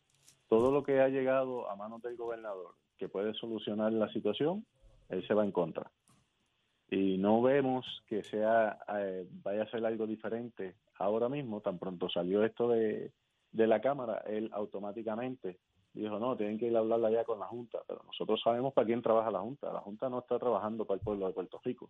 todo 0.48 0.72
lo 0.72 0.84
que 0.84 1.00
ha 1.00 1.08
llegado 1.08 1.70
a 1.70 1.76
manos 1.76 2.02
del 2.02 2.18
gobernador 2.18 2.76
que 2.98 3.08
puede 3.08 3.34
solucionar 3.36 3.94
la 3.94 4.12
situación, 4.12 4.66
él 5.08 5.26
se 5.26 5.34
va 5.34 5.46
en 5.46 5.52
contra. 5.52 5.90
Y 6.92 7.18
no 7.18 7.42
vemos 7.42 7.86
que 8.08 8.24
sea 8.24 8.80
eh, 8.98 9.26
vaya 9.44 9.64
a 9.64 9.70
ser 9.70 9.86
algo 9.86 10.06
diferente 10.08 10.76
ahora 10.98 11.30
mismo. 11.30 11.62
Tan 11.62 11.78
pronto 11.78 12.10
salió 12.10 12.44
esto 12.44 12.68
de, 12.70 13.14
de 13.52 13.68
la 13.68 13.80
Cámara, 13.80 14.24
él 14.26 14.50
automáticamente 14.52 15.60
dijo, 15.94 16.20
no, 16.20 16.36
tienen 16.36 16.58
que 16.58 16.68
ir 16.68 16.76
a 16.76 16.80
hablar 16.80 17.04
allá 17.06 17.24
con 17.24 17.40
la 17.40 17.46
Junta. 17.46 17.80
Pero 17.88 18.02
nosotros 18.06 18.42
sabemos 18.44 18.74
para 18.74 18.88
quién 18.88 19.02
trabaja 19.02 19.32
la 19.32 19.40
Junta. 19.40 19.72
La 19.72 19.80
Junta 19.82 20.10
no 20.10 20.20
está 20.20 20.38
trabajando 20.40 20.84
para 20.86 20.98
el 21.00 21.04
pueblo 21.06 21.28
de 21.28 21.34
Puerto 21.34 21.62
Rico. 21.64 21.90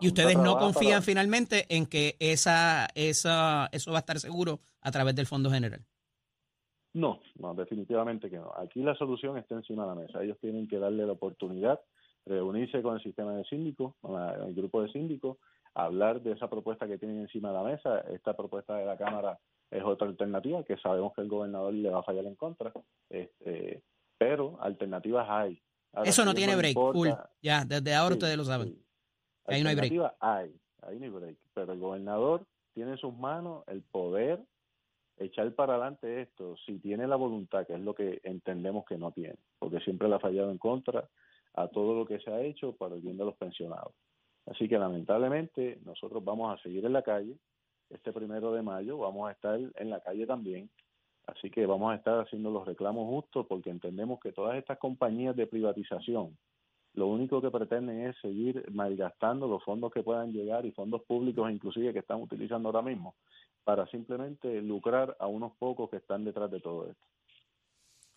Y 0.00 0.08
ustedes 0.08 0.36
no 0.38 0.56
confían 0.58 0.92
para- 1.00 1.02
finalmente 1.02 1.66
en 1.74 1.86
que 1.86 2.16
esa, 2.20 2.86
esa, 2.94 3.68
eso 3.72 3.90
va 3.92 3.98
a 3.98 4.00
estar 4.00 4.18
seguro 4.20 4.60
a 4.80 4.90
través 4.90 5.14
del 5.14 5.26
Fondo 5.26 5.50
General. 5.50 5.84
No, 6.94 7.20
no, 7.36 7.54
definitivamente 7.54 8.30
que 8.30 8.38
no. 8.38 8.52
Aquí 8.56 8.82
la 8.82 8.94
solución 8.96 9.36
está 9.38 9.54
encima 9.54 9.82
de 9.84 9.88
la 9.88 9.94
mesa. 9.94 10.22
Ellos 10.22 10.38
tienen 10.40 10.66
que 10.66 10.78
darle 10.78 11.06
la 11.06 11.12
oportunidad, 11.12 11.80
reunirse 12.26 12.82
con 12.82 12.96
el 12.96 13.02
sistema 13.02 13.34
de 13.34 13.44
síndicos, 13.44 13.94
con 14.00 14.20
el 14.20 14.54
grupo 14.54 14.82
de 14.82 14.90
síndicos, 14.90 15.36
hablar 15.74 16.20
de 16.22 16.32
esa 16.32 16.48
propuesta 16.48 16.86
que 16.88 16.98
tienen 16.98 17.20
encima 17.20 17.48
de 17.50 17.54
la 17.54 17.62
mesa. 17.62 18.00
Esta 18.12 18.34
propuesta 18.34 18.74
de 18.76 18.86
la 18.86 18.96
Cámara 18.96 19.38
es 19.70 19.82
otra 19.84 20.08
alternativa 20.08 20.64
que 20.64 20.76
sabemos 20.78 21.12
que 21.14 21.20
el 21.20 21.28
gobernador 21.28 21.74
le 21.74 21.90
va 21.90 22.00
a 22.00 22.02
fallar 22.02 22.24
en 22.24 22.36
contra, 22.36 22.72
este, 23.10 23.82
pero 24.16 24.58
alternativas 24.62 25.26
hay. 25.28 25.60
Ahora, 25.92 26.08
Eso 26.10 26.24
no 26.24 26.34
tiene 26.34 26.56
break. 26.56 26.70
importa- 26.74 26.92
Cool. 26.98 27.30
Ya, 27.42 27.64
desde 27.64 27.94
ahora 27.94 28.14
Sí, 28.14 28.18
ustedes 28.18 28.36
lo 28.36 28.44
saben. 28.44 28.68
sí. 28.68 28.84
Ahí 29.48 29.62
no 29.62 29.70
hay 29.70 29.76
break. 29.76 29.92
Hay, 30.20 30.54
ahí 30.82 30.98
no 30.98 31.04
hay 31.04 31.10
break. 31.10 31.36
Pero 31.54 31.72
el 31.72 31.80
gobernador 31.80 32.44
tiene 32.74 32.92
en 32.92 32.98
sus 32.98 33.14
manos 33.14 33.64
el 33.66 33.82
poder 33.82 34.40
echar 35.18 35.52
para 35.54 35.74
adelante 35.74 36.22
esto, 36.22 36.56
si 36.64 36.78
tiene 36.78 37.06
la 37.06 37.16
voluntad, 37.16 37.66
que 37.66 37.74
es 37.74 37.80
lo 37.80 37.94
que 37.94 38.20
entendemos 38.22 38.84
que 38.84 38.96
no 38.96 39.10
tiene, 39.10 39.36
porque 39.58 39.80
siempre 39.80 40.08
le 40.08 40.14
ha 40.14 40.20
fallado 40.20 40.50
en 40.50 40.58
contra 40.58 41.08
a 41.54 41.68
todo 41.68 41.94
lo 41.98 42.06
que 42.06 42.20
se 42.20 42.30
ha 42.30 42.40
hecho 42.40 42.72
para 42.76 42.94
el 42.94 43.00
bien 43.00 43.16
de 43.16 43.24
los 43.24 43.34
pensionados. 43.34 43.92
Así 44.46 44.68
que 44.68 44.78
lamentablemente 44.78 45.80
nosotros 45.84 46.24
vamos 46.24 46.56
a 46.56 46.62
seguir 46.62 46.84
en 46.84 46.92
la 46.92 47.02
calle. 47.02 47.36
Este 47.90 48.12
primero 48.12 48.52
de 48.52 48.62
mayo 48.62 48.98
vamos 48.98 49.28
a 49.28 49.32
estar 49.32 49.58
en 49.58 49.90
la 49.90 50.00
calle 50.00 50.26
también. 50.26 50.70
Así 51.26 51.50
que 51.50 51.66
vamos 51.66 51.92
a 51.92 51.96
estar 51.96 52.18
haciendo 52.20 52.50
los 52.50 52.66
reclamos 52.66 53.06
justos 53.08 53.46
porque 53.46 53.70
entendemos 53.70 54.20
que 54.20 54.32
todas 54.32 54.56
estas 54.56 54.78
compañías 54.78 55.36
de 55.36 55.46
privatización 55.46 56.36
lo 56.98 57.06
único 57.06 57.40
que 57.40 57.50
pretenden 57.50 58.06
es 58.08 58.16
seguir 58.20 58.64
malgastando 58.72 59.46
los 59.46 59.62
fondos 59.62 59.92
que 59.92 60.02
puedan 60.02 60.32
llegar 60.32 60.66
y 60.66 60.72
fondos 60.72 61.02
públicos 61.04 61.50
inclusive 61.50 61.92
que 61.92 62.00
están 62.00 62.20
utilizando 62.20 62.68
ahora 62.68 62.82
mismo 62.82 63.14
para 63.62 63.86
simplemente 63.86 64.60
lucrar 64.60 65.16
a 65.20 65.28
unos 65.28 65.52
pocos 65.58 65.88
que 65.88 65.98
están 65.98 66.24
detrás 66.24 66.50
de 66.50 66.60
todo 66.60 66.88
esto. 66.90 67.06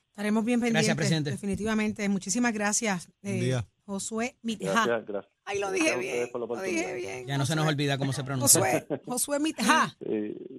Estaremos 0.09 0.43
bien 0.43 0.59
pendientes. 0.59 0.87
Gracias, 0.87 0.97
presidente. 0.97 1.31
Definitivamente. 1.31 2.09
Muchísimas 2.09 2.53
gracias, 2.53 3.07
eh, 3.07 3.11
Buen 3.21 3.39
día. 3.39 3.67
Josué 3.85 4.35
Mitja. 4.41 4.71
Gracias, 4.71 5.05
gracias. 5.05 5.33
Ay, 5.51 5.59
lo 5.59 5.71
dije 5.71 5.97
bien. 5.97 6.29
Lo 6.33 6.61
dije. 6.61 7.25
Ya 7.27 7.37
no 7.37 7.45
se 7.45 7.55
nos 7.55 7.67
olvida 7.67 7.97
cómo 7.97 8.13
se 8.13 8.23
pronuncia. 8.23 8.61
Josué, 8.61 9.01
Josué 9.05 9.39
Mitja. 9.39 9.97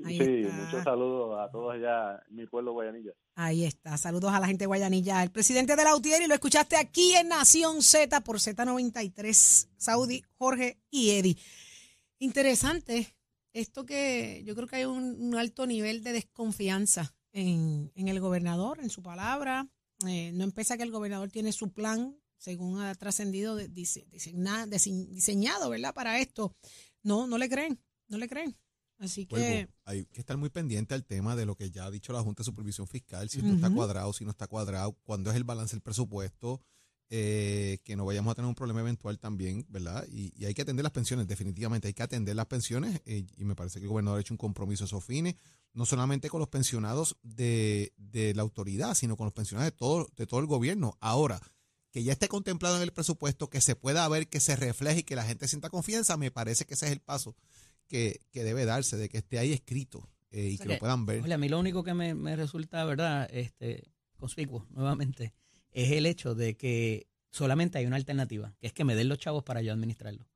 Ahí 0.05 0.19
sí, 0.19 0.49
muchos 0.53 0.85
saludos 0.85 1.39
a 1.41 1.51
todos 1.51 1.75
allá 1.75 2.23
en 2.29 2.37
mi 2.37 2.47
pueblo 2.47 2.73
Guayanilla. 2.73 3.13
Ahí 3.35 3.65
está. 3.65 3.97
Saludos 3.97 4.33
a 4.33 4.41
la 4.41 4.47
gente 4.47 4.65
de 4.65 4.67
Guayanilla. 4.67 5.23
El 5.23 5.31
presidente 5.31 5.77
de 5.77 5.85
la 5.85 5.97
UTIER 5.97 6.23
y 6.23 6.27
lo 6.27 6.35
escuchaste 6.35 6.77
aquí 6.77 7.15
en 7.15 7.29
Nación 7.29 7.83
Z 7.83 8.21
por 8.21 8.37
Z93. 8.37 9.69
Saudi, 9.79 10.23
Jorge 10.37 10.79
y 10.91 11.11
Eddie. 11.13 11.37
Interesante 12.19 13.17
esto 13.53 13.85
que 13.85 14.43
yo 14.45 14.55
creo 14.55 14.67
que 14.69 14.77
hay 14.77 14.85
un, 14.85 15.17
un 15.21 15.35
alto 15.37 15.67
nivel 15.67 16.03
de 16.05 16.13
desconfianza 16.13 17.15
en, 17.33 17.91
en 17.95 18.09
el 18.09 18.21
gobernador, 18.21 18.81
en 18.81 18.91
su 18.91 19.03
palabra. 19.03 19.69
Eh, 20.07 20.33
no 20.35 20.45
empieza 20.45 20.77
que 20.77 20.83
el 20.83 20.91
gobernador 20.91 21.31
tiene 21.31 21.53
su 21.53 21.73
plan, 21.73 22.17
según 22.43 22.81
ha 22.81 22.93
trascendido, 22.97 23.55
de- 23.55 23.69
dise- 23.71 24.05
diseña- 24.11 24.67
dise- 24.67 25.07
diseñado, 25.09 25.71
¿verdad? 25.71 25.95
Para 25.95 26.19
esto. 26.19 26.57
No, 27.05 27.27
no 27.29 27.39
le 27.39 27.49
creen, 27.49 27.79
no 28.09 28.19
le 28.19 28.27
creen. 28.29 28.57
Así 28.99 29.27
que... 29.27 29.37
Vuelvo, 29.37 29.73
hay 29.85 30.07
que 30.07 30.21
estar 30.21 30.37
muy 30.37 30.51
pendiente 30.51 30.95
al 30.95 31.05
tema 31.05 31.37
de 31.37 31.47
lo 31.47 31.55
que 31.55 31.71
ya 31.71 31.87
ha 31.87 31.91
dicho 31.91 32.13
la 32.13 32.21
Junta 32.23 32.41
de 32.43 32.47
Supervisión 32.47 32.87
Fiscal, 32.89 33.29
si 33.29 33.39
esto 33.39 33.53
está 33.53 33.71
cuadrado, 33.71 34.13
si 34.13 34.25
no 34.25 34.31
está 34.33 34.47
cuadrado, 34.49 34.93
cuándo 35.05 35.31
es 35.31 35.37
el 35.37 35.45
balance 35.45 35.75
del 35.77 35.83
presupuesto, 35.83 36.61
eh, 37.11 37.79
que 37.85 37.95
no 37.95 38.05
vayamos 38.07 38.33
a 38.33 38.35
tener 38.35 38.49
un 38.49 38.55
problema 38.55 38.81
eventual 38.81 39.19
también, 39.19 39.65
¿verdad? 39.69 40.05
Y, 40.11 40.33
y 40.37 40.47
hay 40.47 40.55
que 40.55 40.63
atender 40.63 40.83
las 40.83 40.93
pensiones, 40.93 41.27
definitivamente 41.29 41.87
hay 41.89 41.95
que 41.95 42.03
atender 42.03 42.35
las 42.35 42.47
pensiones 42.47 43.03
eh, 43.05 43.25
y 43.37 43.45
me 43.45 43.55
parece 43.55 43.79
que 43.79 43.85
el 43.85 43.91
gobernador 43.91 44.19
ha 44.19 44.21
hecho 44.21 44.35
un 44.35 44.39
compromiso 44.39 44.85
a 44.85 44.87
esos 44.87 45.05
fines, 45.05 45.35
no 45.75 45.85
solamente 45.85 46.29
con 46.31 46.41
los 46.41 46.49
pensionados 46.49 47.17
de, 47.23 47.93
de 47.97 48.35
la 48.35 48.43
autoridad, 48.43 48.95
sino 48.95 49.17
con 49.17 49.27
los 49.27 49.35
pensionados 49.35 49.71
de 49.73 49.77
todo, 49.77 50.09
de 50.17 50.27
todo 50.27 50.41
el 50.41 50.47
gobierno. 50.47 50.97
Ahora, 51.01 51.41
que 51.93 52.03
ya 52.03 52.13
esté 52.13 52.27
contemplado 52.27 52.77
en 52.77 52.83
el 52.83 52.93
presupuesto, 52.93 53.49
que 53.51 53.61
se 53.61 53.77
pueda 53.77 54.09
ver, 54.09 54.27
que 54.29 54.41
se 54.41 54.57
refleje 54.57 55.01
y 55.01 55.03
que 55.05 55.15
la 55.15 55.25
gente 55.25 55.47
sienta 55.47 55.71
confianza, 55.71 56.17
me 56.17 56.31
parece 56.33 56.65
que 56.65 56.75
ese 56.75 56.87
es 56.87 56.93
el 56.93 57.01
paso 57.01 57.37
que, 57.87 58.21
que 58.33 58.43
debe 58.43 58.65
darse, 58.65 58.97
de 58.97 59.09
que 59.09 59.19
esté 59.19 59.39
ahí 59.39 59.53
escrito 59.53 60.09
eh, 60.31 60.49
y 60.51 60.55
O 60.55 60.57
sea 60.57 60.65
que, 60.65 60.69
que, 60.69 60.75
lo 60.75 60.79
puedan 60.81 61.07
ver. 61.07 61.23
Oye, 61.23 61.35
a 61.35 61.39
mí 61.39 61.49
lo 61.49 61.61
único 61.61 61.85
que 61.85 61.95
me, 61.95 62.15
me 62.15 62.35
resulta, 62.35 62.85
¿verdad? 62.85 63.29
Este, 63.31 63.93
conspicuo, 64.17 64.67
nuevamente, 64.71 65.35
es 65.71 65.91
el 65.93 66.07
hecho 66.07 66.35
de 66.35 66.57
que 66.57 67.07
solamente 67.31 67.79
hay 67.79 67.87
una 67.87 67.97
alternativa, 67.97 68.55
que 68.59 68.67
es 68.67 68.73
que 68.73 68.85
me 68.85 68.95
den 68.95 69.09
los 69.09 69.19
chavos 69.19 69.45
para 69.45 69.63
yo 69.63 69.73
administrarlo. 69.73 70.27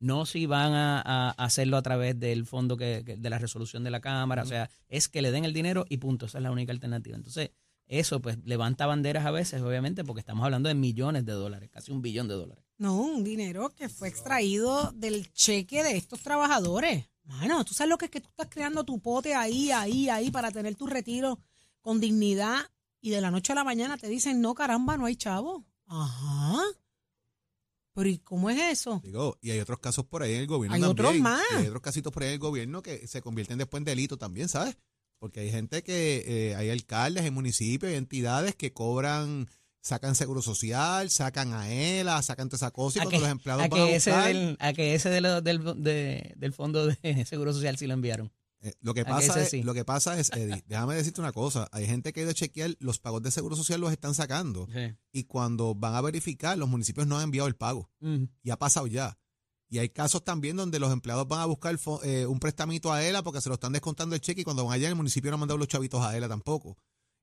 No 0.00 0.26
si 0.26 0.46
van 0.46 0.72
a, 0.72 1.00
a 1.00 1.30
hacerlo 1.30 1.76
a 1.76 1.82
través 1.82 2.18
del 2.18 2.44
fondo 2.46 2.76
que, 2.76 3.02
que- 3.06 3.16
de 3.16 3.30
la 3.30 3.38
resolución 3.38 3.84
de 3.84 3.90
la 3.90 4.00
Cámara, 4.00 4.42
o 4.42 4.46
sea, 4.46 4.68
es 4.88 5.08
que 5.08 5.22
le 5.22 5.30
den 5.30 5.44
el 5.44 5.52
dinero 5.52 5.84
y 5.88 5.98
punto, 5.98 6.26
esa 6.26 6.38
es 6.38 6.42
la 6.42 6.50
única 6.50 6.72
alternativa. 6.72 7.16
Entonces, 7.16 7.50
eso 7.98 8.20
pues 8.20 8.38
levanta 8.44 8.86
banderas 8.86 9.26
a 9.26 9.30
veces, 9.30 9.60
obviamente, 9.60 10.02
porque 10.04 10.20
estamos 10.20 10.44
hablando 10.44 10.68
de 10.68 10.74
millones 10.74 11.26
de 11.26 11.32
dólares, 11.32 11.68
casi 11.70 11.92
un 11.92 12.00
billón 12.00 12.26
de 12.26 12.34
dólares. 12.34 12.64
No, 12.78 12.96
un 12.96 13.22
dinero 13.22 13.68
que 13.76 13.88
fue 13.88 14.08
extraído 14.08 14.92
del 14.92 15.30
cheque 15.32 15.82
de 15.82 15.96
estos 15.96 16.20
trabajadores. 16.20 17.06
Bueno, 17.24 17.64
tú 17.64 17.74
sabes 17.74 17.90
lo 17.90 17.98
que 17.98 18.06
es 18.06 18.10
que 18.10 18.20
tú 18.20 18.28
estás 18.30 18.48
creando 18.50 18.84
tu 18.84 18.98
pote 19.00 19.34
ahí, 19.34 19.70
ahí, 19.70 20.08
ahí 20.08 20.30
para 20.30 20.50
tener 20.50 20.74
tu 20.74 20.86
retiro 20.86 21.38
con 21.80 22.00
dignidad 22.00 22.60
y 23.00 23.10
de 23.10 23.20
la 23.20 23.30
noche 23.30 23.52
a 23.52 23.56
la 23.56 23.64
mañana 23.64 23.98
te 23.98 24.08
dicen, 24.08 24.40
no, 24.40 24.54
caramba, 24.54 24.96
no 24.96 25.04
hay 25.06 25.16
chavo. 25.16 25.64
Ajá. 25.86 26.62
Pero 27.94 28.08
¿y 28.08 28.18
cómo 28.18 28.48
es 28.48 28.58
eso? 28.58 29.00
Digo, 29.04 29.36
y 29.42 29.50
hay 29.50 29.60
otros 29.60 29.78
casos 29.78 30.06
por 30.06 30.22
ahí 30.22 30.32
en 30.32 30.40
el 30.40 30.46
gobierno 30.46 30.74
Hay 30.76 30.80
también. 30.80 31.06
otros 31.06 31.20
más. 31.20 31.42
y 31.52 31.56
hay 31.56 31.66
otros 31.66 31.82
casitos 31.82 32.10
por 32.12 32.22
ahí 32.22 32.30
en 32.30 32.34
el 32.34 32.38
gobierno 32.38 32.82
que 32.82 33.06
se 33.06 33.20
convierten 33.20 33.58
después 33.58 33.80
en 33.80 33.84
delito 33.84 34.16
también, 34.16 34.48
¿sabes? 34.48 34.78
Porque 35.22 35.38
hay 35.38 35.52
gente 35.52 35.84
que, 35.84 36.24
eh, 36.26 36.56
hay 36.56 36.68
alcaldes 36.70 37.24
en 37.24 37.32
municipios, 37.32 37.90
hay 37.92 37.96
entidades 37.96 38.56
que 38.56 38.72
cobran, 38.72 39.46
sacan 39.80 40.16
seguro 40.16 40.42
social, 40.42 41.10
sacan 41.10 41.52
a 41.52 41.72
ELA, 41.72 42.20
sacan 42.22 42.48
toda 42.48 42.56
esa 42.56 42.72
cosa 42.72 42.98
y 42.98 43.02
A 43.02 43.04
cuando 43.04 43.18
que, 43.18 43.22
los 43.22 43.30
empleados 43.30 43.64
a 43.64 43.68
van 43.68 43.80
a 43.80 43.84
que 43.86 43.94
ese, 43.94 44.10
buscar, 44.10 44.26
del, 44.34 44.56
a 44.58 44.72
que 44.72 44.94
ese 44.96 45.10
de 45.10 45.20
lo- 45.20 45.40
del, 45.40 45.82
de- 45.82 46.34
del 46.36 46.52
fondo 46.52 46.86
de 46.88 46.96
Seguro 47.26 47.52
Social 47.52 47.78
sí 47.78 47.86
lo 47.86 47.94
enviaron. 47.94 48.32
eh, 48.62 48.72
lo 48.80 48.94
que 48.94 49.02
a 49.02 49.04
pasa 49.04 49.32
ese 49.34 49.42
es, 49.42 49.50
sí. 49.50 49.62
lo 49.62 49.74
que 49.74 49.84
pasa 49.84 50.18
es, 50.18 50.30
Eddie, 50.32 50.64
déjame 50.66 50.96
decirte 50.96 51.20
una 51.20 51.32
cosa, 51.32 51.68
hay 51.70 51.86
gente 51.86 52.12
que 52.12 52.18
ha 52.18 52.22
ido 52.24 52.32
a 52.32 52.34
chequear 52.34 52.74
los 52.80 52.98
pagos 52.98 53.22
de 53.22 53.30
seguro 53.30 53.54
social 53.54 53.80
los 53.80 53.92
están 53.92 54.14
sacando 54.14 54.66
Sí. 54.72 54.92
y 55.12 55.24
cuando 55.24 55.76
van 55.76 55.94
a 55.94 56.00
verificar 56.00 56.58
los 56.58 56.68
municipios 56.68 57.06
no 57.06 57.16
han 57.18 57.24
enviado 57.24 57.46
el 57.46 57.54
pago 57.54 57.90
Mm. 58.00 58.24
y 58.42 58.50
ha 58.50 58.56
pasado 58.58 58.88
ya. 58.88 59.18
Y 59.72 59.78
hay 59.78 59.88
casos 59.88 60.22
también 60.22 60.54
donde 60.56 60.78
los 60.78 60.92
empleados 60.92 61.26
van 61.26 61.40
a 61.40 61.46
buscar 61.46 61.78
eh, 62.04 62.26
un 62.26 62.38
prestamito 62.38 62.92
a 62.92 63.02
ELA 63.02 63.22
porque 63.22 63.40
se 63.40 63.48
lo 63.48 63.54
están 63.54 63.72
descontando 63.72 64.14
el 64.14 64.20
cheque 64.20 64.42
y 64.42 64.44
cuando 64.44 64.66
van 64.66 64.74
allá 64.74 64.86
el 64.86 64.94
municipio 64.96 65.30
no 65.30 65.36
ha 65.36 65.38
mandado 65.38 65.56
los 65.56 65.66
chavitos 65.66 66.02
a 66.04 66.14
ELA 66.14 66.28
tampoco. 66.28 66.76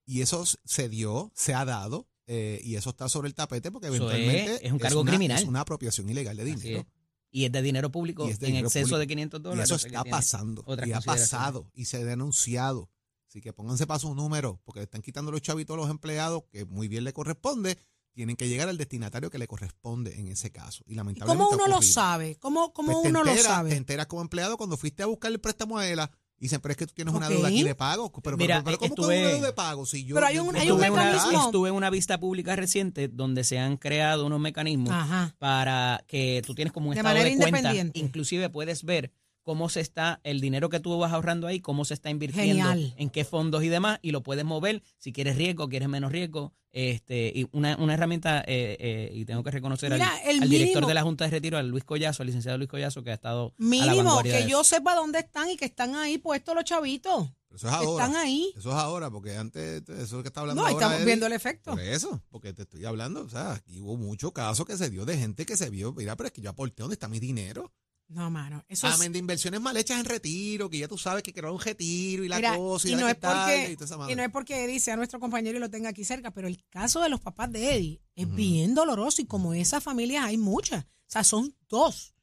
Y 0.04 0.22
eso 0.22 0.44
se 0.66 0.90
dio, 0.90 1.32
se 1.36 1.54
ha 1.54 1.64
dado, 1.64 2.08
eh, 2.26 2.60
y 2.64 2.74
eso 2.76 2.90
está 2.90 3.08
sobre 3.08 3.28
el 3.28 3.36
tapete 3.36 3.70
porque 3.72 3.90
Eso 3.90 3.98
eventualmente 3.98 4.56
es- 4.56 4.62
es 4.64 4.72
un 4.72 4.80
cargo 4.80 5.02
una, 5.02 5.12
criminal. 5.12 5.38
es 5.44 5.48
una 5.48 5.62
apropiación 5.62 6.10
ilegal 6.10 6.38
de 6.38 6.44
dinero. 6.46 6.88
Y 7.30 7.46
es 7.46 7.52
de 7.52 7.62
dinero 7.62 7.92
público 7.92 8.26
Y 8.26 8.30
de 8.30 8.34
en 8.34 8.40
dinero 8.40 8.68
exceso 8.68 8.86
público. 8.86 8.98
de 8.98 9.08
500 9.08 9.40
Y 9.40 9.44
dólares. 9.44 9.66
eso 9.66 9.76
o 9.76 9.78
sea 9.78 9.90
que 9.92 9.96
está 9.98 10.10
pasando. 10.10 10.66
Y 10.88 10.92
ha 10.94 11.02
pasado. 11.02 11.70
Y 11.76 11.86
se 11.86 11.98
ha 11.98 12.04
denunciado. 12.04 12.90
Así 13.28 13.42
que 13.42 13.54
pónganse 13.54 13.86
para 13.86 14.00
su 14.00 14.16
número, 14.16 14.60
porque 14.66 14.80
le 14.80 14.86
están 14.86 15.04
quitando 15.04 15.30
los 15.32 15.44
chavitos 15.44 15.76
a 15.76 15.78
los 15.78 15.90
empleados, 15.92 16.46
que 16.52 16.66
muy 16.66 16.88
bien 16.88 17.04
le 17.04 17.14
corresponde. 17.14 17.78
Tienen 18.14 18.36
que 18.36 18.50
llegar 18.50 18.68
al 18.68 18.78
destinatario 18.78 19.30
que 19.30 19.38
le 19.38 19.48
corresponde 19.48 20.20
en 20.20 20.28
ese 20.28 20.52
caso. 20.52 20.84
Y 20.88 20.94
¿Y 20.94 20.96
lamentablemente. 20.96 21.44
¿Cómo 21.50 21.56
uno 21.64 21.68
lo 21.74 21.82
sabe? 21.82 22.36
¿Cómo, 22.40 22.74
cómo 22.74 22.94
Pues 23.02 23.10
uno 23.12 23.24
lo 23.24 23.30
enteras- 23.32 23.44
Te 23.44 23.48
sabe? 23.50 23.76
enteras 23.76 24.08
como 24.08 24.22
empleado 24.22 24.58
cuando 24.58 24.76
fuiste 24.78 25.04
a 25.04 25.06
buscar 25.06 25.32
el 25.32 25.40
préstamo 25.40 25.78
a 25.78 25.88
ELA. 25.88 26.12
Y 26.42 26.44
dicen, 26.46 26.62
pero 26.62 26.72
es 26.72 26.78
que 26.78 26.88
tú 26.88 26.94
tienes 26.94 27.14
una 27.14 27.28
deuda 27.28 27.50
aquí 27.50 27.64
de 27.64 27.76
pago. 27.76 28.12
Pero, 28.24 28.38
Mira, 28.38 28.64
pero, 28.64 28.66
pero 28.66 28.78
¿cómo 28.78 28.90
estuve- 28.96 29.16
que 29.16 29.22
una 29.22 29.30
deuda 29.34 29.48
de 29.48 29.54
pago? 29.54 29.86
Si 29.86 30.06
yo, 30.06 30.16
Pero 30.16 30.28
hay 30.28 30.40
un- 30.40 30.54
yo- 30.54 30.60
hay 30.62 30.72
un 30.72 30.78
una, 30.94 31.12
estuve 31.46 31.68
en 31.70 31.76
una 31.76 31.90
vista 31.90 32.18
pública 32.18 32.56
reciente 32.56 33.10
donde 33.10 33.44
se 33.44 33.60
han 33.60 33.76
creado 33.78 34.26
unos 34.26 34.40
mecanismos 34.40 34.90
Ajá. 34.92 35.36
para 35.38 36.04
que 36.08 36.42
tú 36.46 36.56
tienes 36.56 36.72
como 36.74 36.88
un 36.90 36.94
De 36.96 37.00
estado 37.02 37.14
manera 37.16 37.30
de 37.30 37.38
cuenta. 37.38 37.58
independiente. 37.60 38.00
Inclusive 38.00 38.50
puedes 38.50 38.84
ver 38.86 39.12
cómo 39.44 39.70
se 39.70 39.80
está 39.82 40.20
el 40.24 40.42
dinero 40.42 40.70
que 40.70 40.80
tú 40.80 40.98
vas 40.98 41.12
ahorrando 41.14 41.48
ahí, 41.48 41.60
cómo 41.60 41.86
se 41.86 41.94
está 41.94 42.10
invirtiendo, 42.10 42.68
Genial. 42.70 42.94
en 42.98 43.10
qué 43.10 43.26
fondos 43.26 43.64
y 43.64 43.70
demás, 43.70 44.00
y 44.02 44.12
lo 44.12 44.22
puedes 44.24 44.46
mover 44.46 44.84
si 44.98 45.12
quieres 45.12 45.36
riesgo, 45.38 45.68
quieres 45.70 45.90
menos 45.90 46.12
riesgo. 46.12 46.54
Este, 46.72 47.32
y 47.34 47.48
una, 47.52 47.76
una 47.78 47.96
herramienta, 47.96 48.42
eh, 48.42 48.78
eh, 48.80 49.12
y 49.16 49.26
tengo 49.26 49.42
que 49.44 49.50
reconocer 49.50 49.92
al, 49.92 50.00
Mira, 50.00 50.12
al 50.44 50.50
director 50.50 50.86
de 50.86 50.94
la 50.94 51.02
Junta 51.02 51.26
de 51.26 51.32
Retiro, 51.32 51.58
al 51.58 51.68
Luis 51.68 51.84
Collazo, 51.84 52.22
al 52.22 52.28
licenciado 52.28 52.60
Luis 52.60 52.70
Collazo, 52.70 53.04
que 53.04 53.10
ha 53.10 53.16
estado 53.16 53.48
a 53.58 53.64
la 53.64 53.66
Mínimo, 53.70 53.96
vanguardia 54.04 54.36
de 54.36 54.44
que 54.44 54.50
yo 54.52 54.62
eso. 54.62 54.76
sepa 54.76 54.94
dónde 54.94 55.18
están 55.18 55.50
y 55.50 55.58
que 55.58 55.66
están 55.66 55.96
ahí 55.96 56.20
puestos 56.20 56.54
los 56.54 56.64
chavitos. 56.66 57.32
Pero 57.48 57.56
eso 57.58 57.68
es 57.70 57.74
ahora. 57.74 58.06
Están 58.06 58.22
ahí. 58.22 58.54
Eso 58.56 58.70
es 58.70 58.76
ahora, 58.76 59.10
porque 59.10 59.36
antes, 59.36 59.82
eso 59.90 60.22
que 60.22 60.28
está 60.28 60.42
hablando 60.42 60.62
No, 60.62 60.68
ahora. 60.68 60.78
estamos 60.78 60.98
Eddie, 60.98 61.06
viendo 61.08 61.26
el 61.26 61.34
efecto. 61.34 61.72
Por 61.72 61.80
eso, 61.82 62.22
porque 62.30 62.54
te 62.54 62.62
estoy 62.62 62.86
hablando, 62.86 63.22
o 63.24 63.30
sea, 63.30 63.54
aquí 63.54 63.80
hubo 63.80 63.98
muchos 63.98 64.32
casos 64.32 64.68
que 64.68 64.78
se 64.78 64.92
dio 64.92 65.06
de 65.06 65.18
gente 65.18 65.48
que 65.48 65.58
se 65.58 65.72
vio, 65.72 65.92
mira, 65.94 66.16
pero 66.16 66.28
es 66.28 66.34
que 66.34 66.42
yo 66.42 66.52
aporté, 66.52 66.84
¿dónde 66.84 66.94
está 66.94 67.08
mi 67.08 67.20
dinero? 67.20 67.72
No, 68.10 68.30
mano. 68.32 68.64
Eso 68.68 68.88
es- 68.88 68.94
Amén 68.96 69.12
de 69.14 69.20
inversiones 69.20 69.62
mal 69.62 69.78
hechas 69.78 70.00
en 70.00 70.06
retiro, 70.06 70.70
que 70.70 70.80
ya 70.80 70.88
tú 70.88 70.98
sabes 70.98 71.22
que 71.24 71.32
creó 71.32 71.54
un 71.54 71.60
retiro 71.62 72.24
y 72.24 72.28
la 72.28 72.38
Mira, 72.38 72.56
cosa 72.58 72.88
y, 72.88 72.92
y 72.92 72.96
no 72.96 73.08
es 73.08 73.16
porque 73.16 73.72
y 73.72 73.76
toda 73.76 73.86
esa 73.86 73.98
madre. 73.98 74.14
y 74.14 74.16
no 74.16 74.24
es 74.24 74.30
porque 74.32 74.64
Eddie 74.66 74.80
sea 74.80 74.96
nuestro 74.96 75.20
compañero 75.20 75.58
y 75.58 75.62
lo 75.62 75.70
tenga 75.70 75.90
aquí 75.90 76.04
cerca, 76.04 76.32
pero 76.32 76.48
el 76.48 76.64
caso 76.70 77.02
de 77.02 77.10
los 77.10 77.22
papás 77.22 77.52
de 77.52 77.76
Eddie 77.76 78.02
es 78.16 78.34
bien 78.36 78.74
doloroso 78.74 79.22
y 79.22 79.26
como 79.26 79.54
esas 79.54 79.84
familias 79.84 80.26
hay 80.26 80.38
muchas. 80.38 80.84
O 80.86 80.88
sea, 81.12 81.24
son 81.24 81.56
dos. 81.70 82.14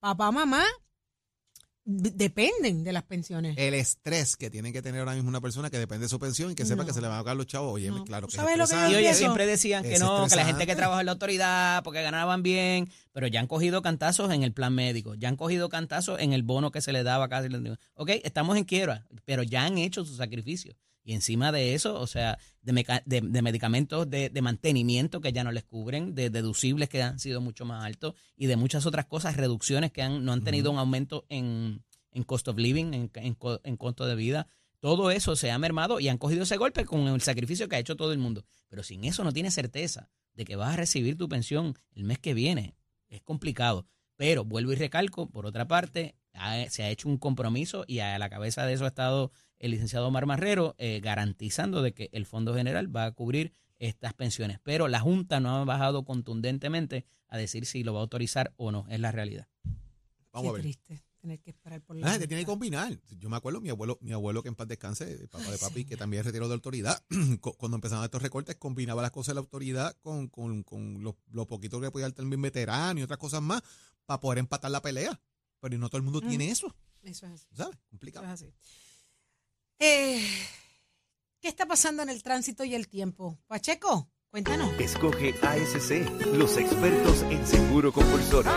Papá, 0.00 0.30
mamá 0.32 0.64
dependen 1.86 2.82
de 2.82 2.92
las 2.92 3.04
pensiones. 3.04 3.54
El 3.56 3.72
estrés 3.74 4.36
que 4.36 4.50
tiene 4.50 4.72
que 4.72 4.82
tener 4.82 5.00
ahora 5.00 5.14
mismo 5.14 5.28
una 5.28 5.40
persona 5.40 5.70
que 5.70 5.78
depende 5.78 6.06
de 6.06 6.08
su 6.08 6.18
pensión 6.18 6.50
y 6.50 6.54
que 6.56 6.64
sepa 6.66 6.82
No. 6.82 6.86
que 6.88 6.92
se 6.92 7.00
le 7.00 7.06
van 7.06 7.18
a 7.18 7.22
pagar 7.22 7.36
los 7.36 7.46
chavos. 7.46 7.72
Oye, 7.74 7.88
No. 7.90 8.04
claro 8.04 8.26
¿Tú 8.26 8.32
que 8.32 8.36
sabes 8.38 8.52
es 8.54 8.58
lo 8.58 8.66
que 8.66 8.74
yo 8.74 8.90
Y 8.90 8.94
oye, 9.04 9.14
siempre 9.14 9.46
decían 9.46 9.84
que 9.84 9.94
Es 9.94 10.00
no, 10.00 10.26
que 10.28 10.34
la 10.36 10.44
gente 10.44 10.66
que 10.66 10.74
trabaja 10.74 11.00
en 11.00 11.06
la 11.06 11.12
autoridad 11.12 11.82
porque 11.84 12.02
ganaban 12.02 12.42
bien, 12.42 12.90
pero 13.12 13.28
ya 13.28 13.38
han 13.40 13.46
cogido 13.46 13.82
cantazos 13.82 14.32
en 14.32 14.42
el 14.42 14.52
plan 14.52 14.74
médico, 14.74 15.14
ya 15.14 15.28
han 15.28 15.36
cogido 15.36 15.68
cantazos 15.68 16.18
en 16.20 16.32
el 16.32 16.42
bono 16.42 16.72
que 16.72 16.80
se 16.80 16.92
le 16.92 17.02
daba 17.04 17.28
casi. 17.28 17.48
Ok, 17.94 18.10
estamos 18.24 18.56
en 18.56 18.64
quiebra, 18.64 19.06
pero 19.24 19.44
ya 19.44 19.64
han 19.64 19.78
hecho 19.78 20.04
su 20.04 20.16
sacrificio. 20.16 20.74
Y 21.08 21.12
encima 21.12 21.52
de 21.52 21.74
eso, 21.74 22.00
o 22.00 22.08
sea, 22.08 22.36
de, 22.62 22.72
meca- 22.72 23.02
de, 23.06 23.20
de 23.20 23.40
medicamentos 23.42 24.10
de, 24.10 24.28
de 24.28 24.42
mantenimiento 24.42 25.20
que 25.20 25.32
ya 25.32 25.44
no 25.44 25.52
les 25.52 25.62
cubren, 25.62 26.16
de 26.16 26.30
deducibles 26.30 26.88
que 26.88 27.00
han 27.00 27.20
sido 27.20 27.40
mucho 27.40 27.64
más 27.64 27.84
altos 27.84 28.14
y 28.36 28.46
de 28.46 28.56
muchas 28.56 28.86
otras 28.86 29.06
cosas, 29.06 29.36
reducciones 29.36 29.92
que 29.92 30.02
han, 30.02 30.24
no 30.24 30.32
han 30.32 30.42
tenido 30.42 30.72
un 30.72 30.78
aumento 30.78 31.24
en, 31.28 31.84
en 32.10 32.24
cost 32.24 32.48
of 32.48 32.56
living, 32.58 32.86
en, 32.92 33.10
en 33.14 33.36
en 33.62 33.76
costo 33.76 34.04
de 34.04 34.16
vida. 34.16 34.48
Todo 34.80 35.12
eso 35.12 35.36
se 35.36 35.52
ha 35.52 35.58
mermado 35.60 36.00
y 36.00 36.08
han 36.08 36.18
cogido 36.18 36.42
ese 36.42 36.56
golpe 36.56 36.84
con 36.84 37.06
el 37.06 37.20
sacrificio 37.20 37.68
que 37.68 37.76
ha 37.76 37.78
hecho 37.78 37.94
todo 37.96 38.12
el 38.12 38.18
mundo. 38.18 38.44
Pero 38.68 38.82
sin 38.82 39.04
eso 39.04 39.22
no 39.22 39.30
tienes 39.32 39.54
certeza 39.54 40.10
de 40.34 40.44
que 40.44 40.56
vas 40.56 40.74
a 40.74 40.76
recibir 40.76 41.16
tu 41.16 41.28
pensión 41.28 41.74
el 41.94 42.02
mes 42.02 42.18
que 42.18 42.34
viene. 42.34 42.74
Es 43.08 43.20
complicado. 43.22 43.86
Pero 44.16 44.44
vuelvo 44.44 44.72
y 44.72 44.76
recalco, 44.76 45.30
por 45.30 45.46
otra 45.46 45.68
parte, 45.68 46.16
ha- 46.34 46.68
se 46.68 46.82
ha 46.82 46.90
hecho 46.90 47.08
un 47.08 47.16
compromiso 47.18 47.84
y 47.86 48.00
a 48.00 48.18
la 48.18 48.28
cabeza 48.28 48.66
de 48.66 48.72
eso 48.72 48.84
ha 48.86 48.88
estado 48.88 49.30
el 49.58 49.70
licenciado 49.72 50.08
Omar 50.08 50.26
Marrero 50.26 50.74
eh, 50.78 51.00
garantizando 51.02 51.82
de 51.82 51.92
que 51.94 52.08
el 52.12 52.26
Fondo 52.26 52.54
General 52.54 52.94
va 52.94 53.04
a 53.06 53.12
cubrir 53.12 53.52
estas 53.78 54.14
pensiones. 54.14 54.58
Pero 54.62 54.88
la 54.88 55.00
Junta 55.00 55.40
no 55.40 55.56
ha 55.56 55.64
bajado 55.64 56.04
contundentemente 56.04 57.04
a 57.28 57.36
decir 57.38 57.66
si 57.66 57.82
lo 57.84 57.92
va 57.94 58.00
a 58.00 58.02
autorizar 58.02 58.52
o 58.56 58.70
no. 58.72 58.86
Es 58.88 59.00
la 59.00 59.12
realidad. 59.12 59.48
Vamos 60.32 60.50
a 60.50 60.52
ver. 60.52 60.62
triste 60.62 61.02
tener 61.20 61.40
que 61.40 61.50
esperar 61.50 61.80
por 61.80 61.96
la 61.96 62.06
La 62.06 62.12
gente 62.12 62.28
tiene 62.28 62.42
que 62.42 62.46
combinar. 62.46 62.96
Yo 63.18 63.28
me 63.28 63.36
acuerdo, 63.36 63.60
mi 63.60 63.68
abuelo, 63.70 63.98
mi 64.00 64.12
abuelo 64.12 64.42
que 64.44 64.48
en 64.48 64.54
paz 64.54 64.68
descanse, 64.68 65.10
el 65.10 65.28
papá 65.28 65.50
de 65.50 65.58
papi, 65.58 65.74
señor. 65.74 65.88
que 65.88 65.96
también 65.96 66.22
retiró 66.22 66.46
de 66.46 66.54
autoridad, 66.54 67.02
cu- 67.40 67.54
cuando 67.56 67.74
empezaban 67.76 68.04
estos 68.04 68.22
recortes, 68.22 68.54
combinaba 68.56 69.02
las 69.02 69.10
cosas 69.10 69.28
de 69.28 69.34
la 69.34 69.40
autoridad 69.40 69.96
con, 70.02 70.28
con, 70.28 70.62
con 70.62 71.02
lo, 71.02 71.16
lo 71.32 71.46
poquito 71.48 71.80
que 71.80 71.90
podía 71.90 72.06
dar 72.06 72.12
también 72.12 72.40
veterano 72.42 73.00
y 73.00 73.02
otras 73.02 73.18
cosas 73.18 73.42
más 73.42 73.60
para 74.04 74.20
poder 74.20 74.38
empatar 74.38 74.70
la 74.70 74.80
pelea. 74.82 75.20
Pero 75.58 75.76
no 75.78 75.88
todo 75.88 75.96
el 75.96 76.04
mundo 76.04 76.20
Mm. 76.22 76.28
tiene 76.28 76.50
eso, 76.50 76.72
Eso 77.02 77.26
es 77.26 77.32
así. 77.32 77.46
¿sabes? 77.54 77.74
Eso 77.76 77.86
Complicado. 77.90 78.24
es 78.26 78.30
así. 78.32 78.52
Eh, 79.78 80.20
¿Qué 81.40 81.48
está 81.48 81.66
pasando 81.66 82.02
en 82.02 82.08
el 82.08 82.22
tránsito 82.22 82.64
y 82.64 82.74
el 82.74 82.88
tiempo? 82.88 83.38
Pacheco, 83.46 84.08
cuéntanos. 84.30 84.72
Escoge 84.80 85.34
ASC, 85.42 86.24
los 86.34 86.56
expertos 86.56 87.22
en 87.22 87.46
seguro 87.46 87.92
compulsorio. 87.92 88.50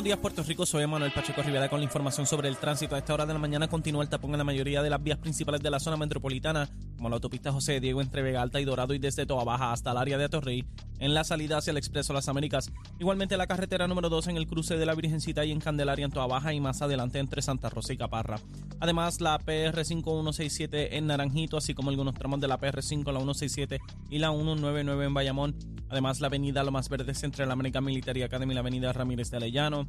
Buenos 0.00 0.16
días, 0.16 0.18
Puerto 0.18 0.42
Rico. 0.42 0.64
Soy 0.64 0.86
Manuel 0.86 1.12
Pacheco 1.12 1.42
Rivera 1.42 1.68
con 1.68 1.78
la 1.78 1.84
información 1.84 2.26
sobre 2.26 2.48
el 2.48 2.56
tránsito. 2.56 2.94
A 2.94 2.98
esta 2.98 3.12
hora 3.12 3.26
de 3.26 3.34
la 3.34 3.38
mañana 3.38 3.68
continúa 3.68 4.02
el 4.02 4.08
tapón 4.08 4.30
en 4.30 4.38
la 4.38 4.44
mayoría 4.44 4.80
de 4.80 4.88
las 4.88 5.02
vías 5.02 5.18
principales 5.18 5.60
de 5.60 5.68
la 5.68 5.78
zona 5.78 5.98
metropolitana, 5.98 6.70
como 6.96 7.10
la 7.10 7.16
autopista 7.16 7.52
José 7.52 7.80
Diego 7.80 8.00
entre 8.00 8.22
Vega 8.22 8.40
Alta 8.40 8.62
y 8.62 8.64
Dorado 8.64 8.94
y 8.94 8.98
desde 8.98 9.26
Toa 9.26 9.44
Baja 9.44 9.72
hasta 9.72 9.90
el 9.90 9.98
área 9.98 10.16
de 10.16 10.24
Atorrey, 10.24 10.64
en 11.00 11.12
la 11.12 11.22
salida 11.22 11.58
hacia 11.58 11.72
el 11.72 11.76
Expreso 11.76 12.14
Las 12.14 12.30
Américas. 12.30 12.72
Igualmente 12.98 13.36
la 13.36 13.46
carretera 13.46 13.86
número 13.88 14.08
2 14.08 14.28
en 14.28 14.38
el 14.38 14.46
cruce 14.46 14.78
de 14.78 14.86
la 14.86 14.94
Virgencita 14.94 15.44
y 15.44 15.52
en 15.52 15.60
Candelaria 15.60 16.06
en 16.06 16.12
Toa 16.12 16.26
Baja 16.26 16.54
y 16.54 16.60
más 16.60 16.80
adelante 16.80 17.18
entre 17.18 17.42
Santa 17.42 17.68
Rosa 17.68 17.92
y 17.92 17.98
Caparra. 17.98 18.40
Además, 18.80 19.20
la 19.20 19.38
PR 19.38 19.84
5167 19.84 20.96
en 20.96 21.08
Naranjito, 21.08 21.58
así 21.58 21.74
como 21.74 21.90
algunos 21.90 22.14
tramos 22.14 22.40
de 22.40 22.48
la 22.48 22.56
PR 22.56 22.82
5, 22.82 23.12
la 23.12 23.20
167 23.20 23.78
y 24.08 24.18
la 24.18 24.30
199 24.30 25.04
en 25.04 25.12
Bayamón. 25.12 25.56
Además, 25.90 26.20
la 26.20 26.28
avenida 26.28 26.62
Lo 26.62 26.70
Más 26.70 26.88
Verdes 26.88 27.22
entre 27.24 27.44
la 27.46 27.52
American 27.52 27.84
Military 27.84 28.22
Academy 28.22 28.52
y 28.52 28.54
la 28.54 28.60
avenida 28.60 28.92
Ramírez 28.92 29.30
de 29.30 29.38
Arellano, 29.38 29.88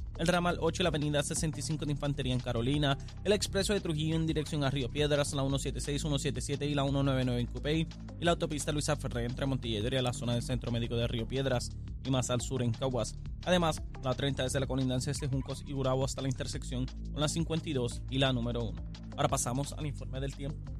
el 0.21 0.27
ramal 0.27 0.57
8 0.61 0.81
y 0.81 0.83
la 0.83 0.89
avenida 0.89 1.23
65 1.23 1.83
de 1.83 1.93
Infantería 1.93 2.33
en 2.33 2.39
Carolina, 2.39 2.95
el 3.23 3.33
expreso 3.33 3.73
de 3.73 3.81
Trujillo 3.81 4.15
en 4.15 4.27
dirección 4.27 4.63
a 4.63 4.69
Río 4.69 4.87
Piedras, 4.87 5.33
la 5.33 5.41
176, 5.41 5.99
177 5.99 6.67
y 6.67 6.75
la 6.75 6.83
199 6.83 7.41
en 7.41 7.47
Cupey, 7.47 7.87
y 8.19 8.23
la 8.23 8.31
autopista 8.31 8.71
Luisa 8.71 8.95
Ferré 8.95 9.25
entre 9.25 9.47
Montelledre 9.47 9.97
y 9.97 10.01
la 10.03 10.13
zona 10.13 10.33
del 10.33 10.43
Centro 10.43 10.71
Médico 10.71 10.95
de 10.95 11.07
Río 11.07 11.27
Piedras 11.27 11.71
y 12.05 12.11
más 12.11 12.29
al 12.29 12.39
sur 12.39 12.61
en 12.61 12.71
Caguas. 12.71 13.15
Además, 13.45 13.81
la 14.03 14.13
30 14.13 14.43
desde 14.43 14.59
la 14.59 14.67
colindancia 14.67 15.11
de 15.11 15.27
Juncos 15.27 15.63
y 15.65 15.73
Gurabo 15.73 16.05
hasta 16.05 16.21
la 16.21 16.27
intersección 16.27 16.85
con 16.85 17.19
la 17.19 17.27
52 17.27 18.03
y 18.11 18.19
la 18.19 18.31
número 18.31 18.63
1. 18.63 18.81
Ahora 19.17 19.27
pasamos 19.27 19.73
al 19.73 19.87
informe 19.87 20.19
del 20.19 20.35
tiempo. 20.35 20.71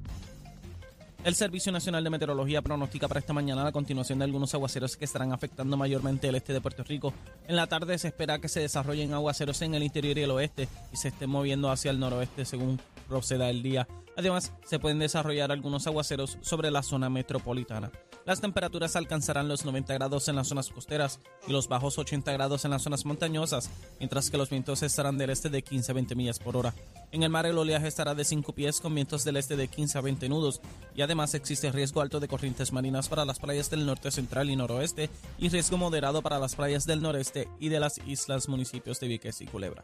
El 1.24 1.36
Servicio 1.36 1.70
Nacional 1.70 2.02
de 2.02 2.10
Meteorología 2.10 2.62
pronostica 2.62 3.06
para 3.06 3.20
esta 3.20 3.32
mañana 3.32 3.62
la 3.62 3.70
continuación 3.70 4.18
de 4.18 4.24
algunos 4.24 4.52
aguaceros 4.54 4.96
que 4.96 5.04
estarán 5.04 5.32
afectando 5.32 5.76
mayormente 5.76 6.28
el 6.28 6.34
este 6.34 6.52
de 6.52 6.60
Puerto 6.60 6.82
Rico. 6.82 7.14
En 7.46 7.54
la 7.54 7.68
tarde 7.68 7.96
se 7.98 8.08
espera 8.08 8.40
que 8.40 8.48
se 8.48 8.58
desarrollen 8.58 9.14
aguaceros 9.14 9.62
en 9.62 9.74
el 9.74 9.84
interior 9.84 10.18
y 10.18 10.22
el 10.22 10.32
oeste 10.32 10.68
y 10.92 10.96
se 10.96 11.08
estén 11.08 11.30
moviendo 11.30 11.70
hacia 11.70 11.92
el 11.92 12.00
noroeste 12.00 12.44
según 12.44 12.80
proceda 13.08 13.50
el 13.50 13.62
día. 13.62 13.86
Además, 14.16 14.52
se 14.66 14.80
pueden 14.80 14.98
desarrollar 14.98 15.52
algunos 15.52 15.86
aguaceros 15.86 16.38
sobre 16.40 16.72
la 16.72 16.82
zona 16.82 17.08
metropolitana. 17.08 17.92
Las 18.24 18.40
temperaturas 18.40 18.94
alcanzarán 18.94 19.48
los 19.48 19.64
90 19.64 19.94
grados 19.94 20.28
en 20.28 20.36
las 20.36 20.46
zonas 20.46 20.70
costeras 20.70 21.18
y 21.48 21.52
los 21.52 21.66
bajos 21.66 21.98
80 21.98 22.32
grados 22.32 22.64
en 22.64 22.70
las 22.70 22.82
zonas 22.82 23.04
montañosas, 23.04 23.68
mientras 23.98 24.30
que 24.30 24.36
los 24.36 24.48
vientos 24.48 24.82
estarán 24.84 25.18
del 25.18 25.30
este 25.30 25.48
de 25.50 25.62
15 25.62 25.90
a 25.90 25.94
20 25.94 26.14
millas 26.14 26.38
por 26.38 26.56
hora. 26.56 26.72
En 27.10 27.24
el 27.24 27.30
mar 27.30 27.46
el 27.46 27.58
oleaje 27.58 27.88
estará 27.88 28.14
de 28.14 28.24
5 28.24 28.54
pies 28.54 28.80
con 28.80 28.94
vientos 28.94 29.24
del 29.24 29.36
este 29.36 29.56
de 29.56 29.66
15 29.66 29.98
a 29.98 30.00
20 30.02 30.28
nudos 30.28 30.60
y 30.94 31.02
además 31.02 31.34
existe 31.34 31.72
riesgo 31.72 32.00
alto 32.00 32.20
de 32.20 32.28
corrientes 32.28 32.72
marinas 32.72 33.08
para 33.08 33.24
las 33.24 33.40
playas 33.40 33.70
del 33.70 33.84
norte 33.84 34.12
central 34.12 34.50
y 34.50 34.56
noroeste 34.56 35.10
y 35.38 35.48
riesgo 35.48 35.76
moderado 35.76 36.22
para 36.22 36.38
las 36.38 36.54
playas 36.54 36.86
del 36.86 37.02
noreste 37.02 37.48
y 37.58 37.70
de 37.70 37.80
las 37.80 37.98
islas 38.06 38.48
municipios 38.48 39.00
de 39.00 39.08
Vieques 39.08 39.40
y 39.40 39.46
Culebra. 39.46 39.82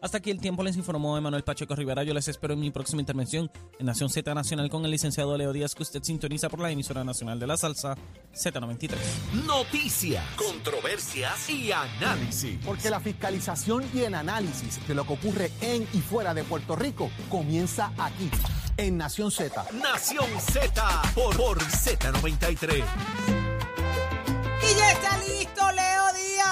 Hasta 0.00 0.18
aquí 0.18 0.30
el 0.30 0.40
tiempo 0.40 0.62
les 0.62 0.76
informó 0.76 1.18
Emanuel 1.18 1.42
Pacheco 1.42 1.74
Rivera. 1.74 2.04
Yo 2.04 2.14
les 2.14 2.28
espero 2.28 2.54
en 2.54 2.60
mi 2.60 2.70
próxima 2.70 3.00
intervención 3.00 3.50
en 3.78 3.86
Nación 3.86 4.08
Z 4.08 4.32
Nacional 4.32 4.70
con 4.70 4.84
el 4.84 4.92
licenciado 4.92 5.36
Leo 5.36 5.52
Díaz, 5.52 5.74
que 5.74 5.82
usted 5.82 6.02
sintoniza 6.02 6.48
por 6.48 6.60
la 6.60 6.70
emisora 6.70 7.02
nacional 7.02 7.40
de 7.40 7.46
la 7.48 7.56
salsa 7.56 7.96
Z93. 8.32 8.94
Noticias, 9.44 10.24
controversias 10.36 11.50
y 11.50 11.72
análisis. 11.72 12.58
Porque 12.64 12.90
la 12.90 13.00
fiscalización 13.00 13.84
y 13.92 14.00
el 14.00 14.14
análisis 14.14 14.86
de 14.86 14.94
lo 14.94 15.04
que 15.04 15.14
ocurre 15.14 15.50
en 15.60 15.82
y 15.92 15.98
fuera 15.98 16.32
de 16.32 16.44
Puerto 16.44 16.76
Rico 16.76 17.10
comienza 17.28 17.92
aquí, 17.98 18.30
en 18.76 18.98
Nación 18.98 19.32
Z. 19.32 19.64
Nación 19.72 20.26
Z 20.40 21.02
por, 21.14 21.36
por 21.36 21.58
Z93. 21.58 22.84
Y 24.60 24.76
ya 24.76 24.92
está 24.92 25.18
listo 25.18 25.67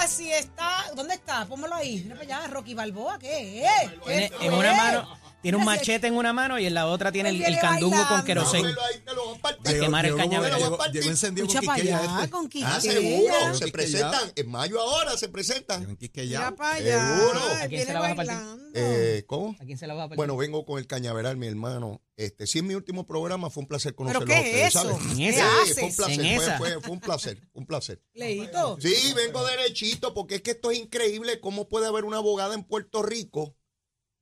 Y 0.06 0.30
está... 0.30 0.84
¿Dónde 0.94 1.14
está? 1.14 1.46
Pónmelo 1.46 1.74
ahí. 1.74 2.02
Mira 2.04 2.14
para 2.14 2.38
allá, 2.38 2.46
Rocky 2.46 2.74
Balboa, 2.74 3.18
¿qué 3.18 3.64
es? 3.64 3.90
¿Qué 4.04 4.30
en 4.40 4.54
una 4.54 4.72
mano, 4.72 5.18
tiene 5.42 5.58
un 5.58 5.64
machete 5.64 6.06
en 6.08 6.14
una 6.16 6.32
mano 6.32 6.58
y 6.58 6.66
en 6.66 6.74
la 6.74 6.86
otra 6.88 7.12
tiene 7.12 7.28
el, 7.28 7.42
el 7.42 7.58
candungo 7.60 7.96
con 8.08 8.24
querosén. 8.24 8.62
Dámelo 8.62 8.82
ahí, 8.82 8.98
te 9.04 9.14
lo 9.14 9.26
van 9.28 9.36
a 9.38 9.42
partir. 9.42 9.62
De 9.74 9.80
quemar 9.80 10.06
el 10.06 10.16
cañaveral. 10.16 10.60
llegó- 10.60 10.78
Llegó 10.92 11.10
encendido 11.10 11.46
Escucha 11.46 11.60
con 11.60 11.66
para 11.66 11.80
Quiqueya 11.82 12.16
este. 12.16 12.30
con 12.30 12.48
Quiqueya. 12.48 12.74
Ah, 12.76 12.80
seguro. 12.80 13.54
Se 13.54 13.68
presentan 13.68 14.32
en 14.34 14.50
mayo 14.50 14.80
ahora, 14.80 15.16
se 15.16 15.28
presentan. 15.28 15.96
Quiqueya. 15.96 16.54
Para. 16.56 16.78
Seguro. 16.78 17.40
¿A 17.62 17.68
quién 17.68 17.86
se 17.86 17.92
la 17.92 18.00
vas 18.00 18.12
a 18.12 18.14
partir? 18.16 18.36
Eh, 18.74 19.24
¿Cómo? 19.26 19.56
¿A 19.60 19.64
quién 19.64 19.78
se 19.78 19.86
la 19.86 19.94
vas 19.94 20.02
a 20.04 20.08
partir? 20.08 20.16
Bueno, 20.16 20.36
vengo 20.36 20.64
con 20.66 20.78
el 20.78 20.86
cañaveral, 20.86 21.36
mi 21.36 21.46
hermano. 21.46 22.02
Este, 22.16 22.46
sí, 22.46 22.58
es 22.58 22.64
mi 22.64 22.74
último 22.74 23.06
programa, 23.06 23.50
fue 23.50 23.62
un 23.62 23.68
placer 23.68 23.94
conocerlo. 23.94 24.26
¿Pero 24.26 24.32
qué 24.32 24.38
a 24.38 24.40
ustedes, 24.40 24.62
es 24.62 24.74
eso? 24.74 24.82
¿sabes? 24.82 25.06
¿En 25.10 25.16
Sí, 25.16 25.24
esa? 25.26 25.44
¿Qué 25.66 25.74
fue 25.74 25.82
un 25.84 25.96
placer, 25.96 26.20
¿En 26.20 26.36
fue, 26.36 26.44
esa? 26.44 26.58
fue- 26.58 26.80
fue 26.80 26.90
un 26.92 27.00
placer, 27.00 27.48
un 27.52 27.66
placer. 27.66 28.02
Leito. 28.14 28.78
Sí, 28.80 29.12
vengo 29.14 29.44
derechito 29.46 30.14
porque 30.14 30.36
es 30.36 30.42
que 30.42 30.52
esto 30.52 30.70
es 30.70 30.78
increíble 30.78 31.40
cómo 31.40 31.68
puede 31.68 31.86
haber 31.86 32.04
una 32.04 32.16
abogada 32.16 32.54
en 32.54 32.64
Puerto 32.64 33.02
Rico 33.02 33.54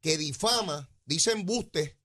que 0.03 0.19
difama, 0.19 0.91
dice 1.05 1.33
embustes, 1.33 1.97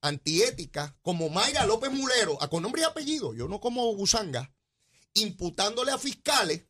antiética, 0.00 0.96
como 1.02 1.28
Mayra 1.28 1.66
López 1.66 1.92
Mulero, 1.92 2.42
a 2.42 2.48
con 2.48 2.62
nombre 2.62 2.82
y 2.82 2.84
apellido, 2.84 3.34
yo 3.34 3.48
no 3.48 3.60
como 3.60 3.84
gusanga, 3.94 4.54
imputándole 5.14 5.92
a 5.92 5.98
fiscales 5.98 6.66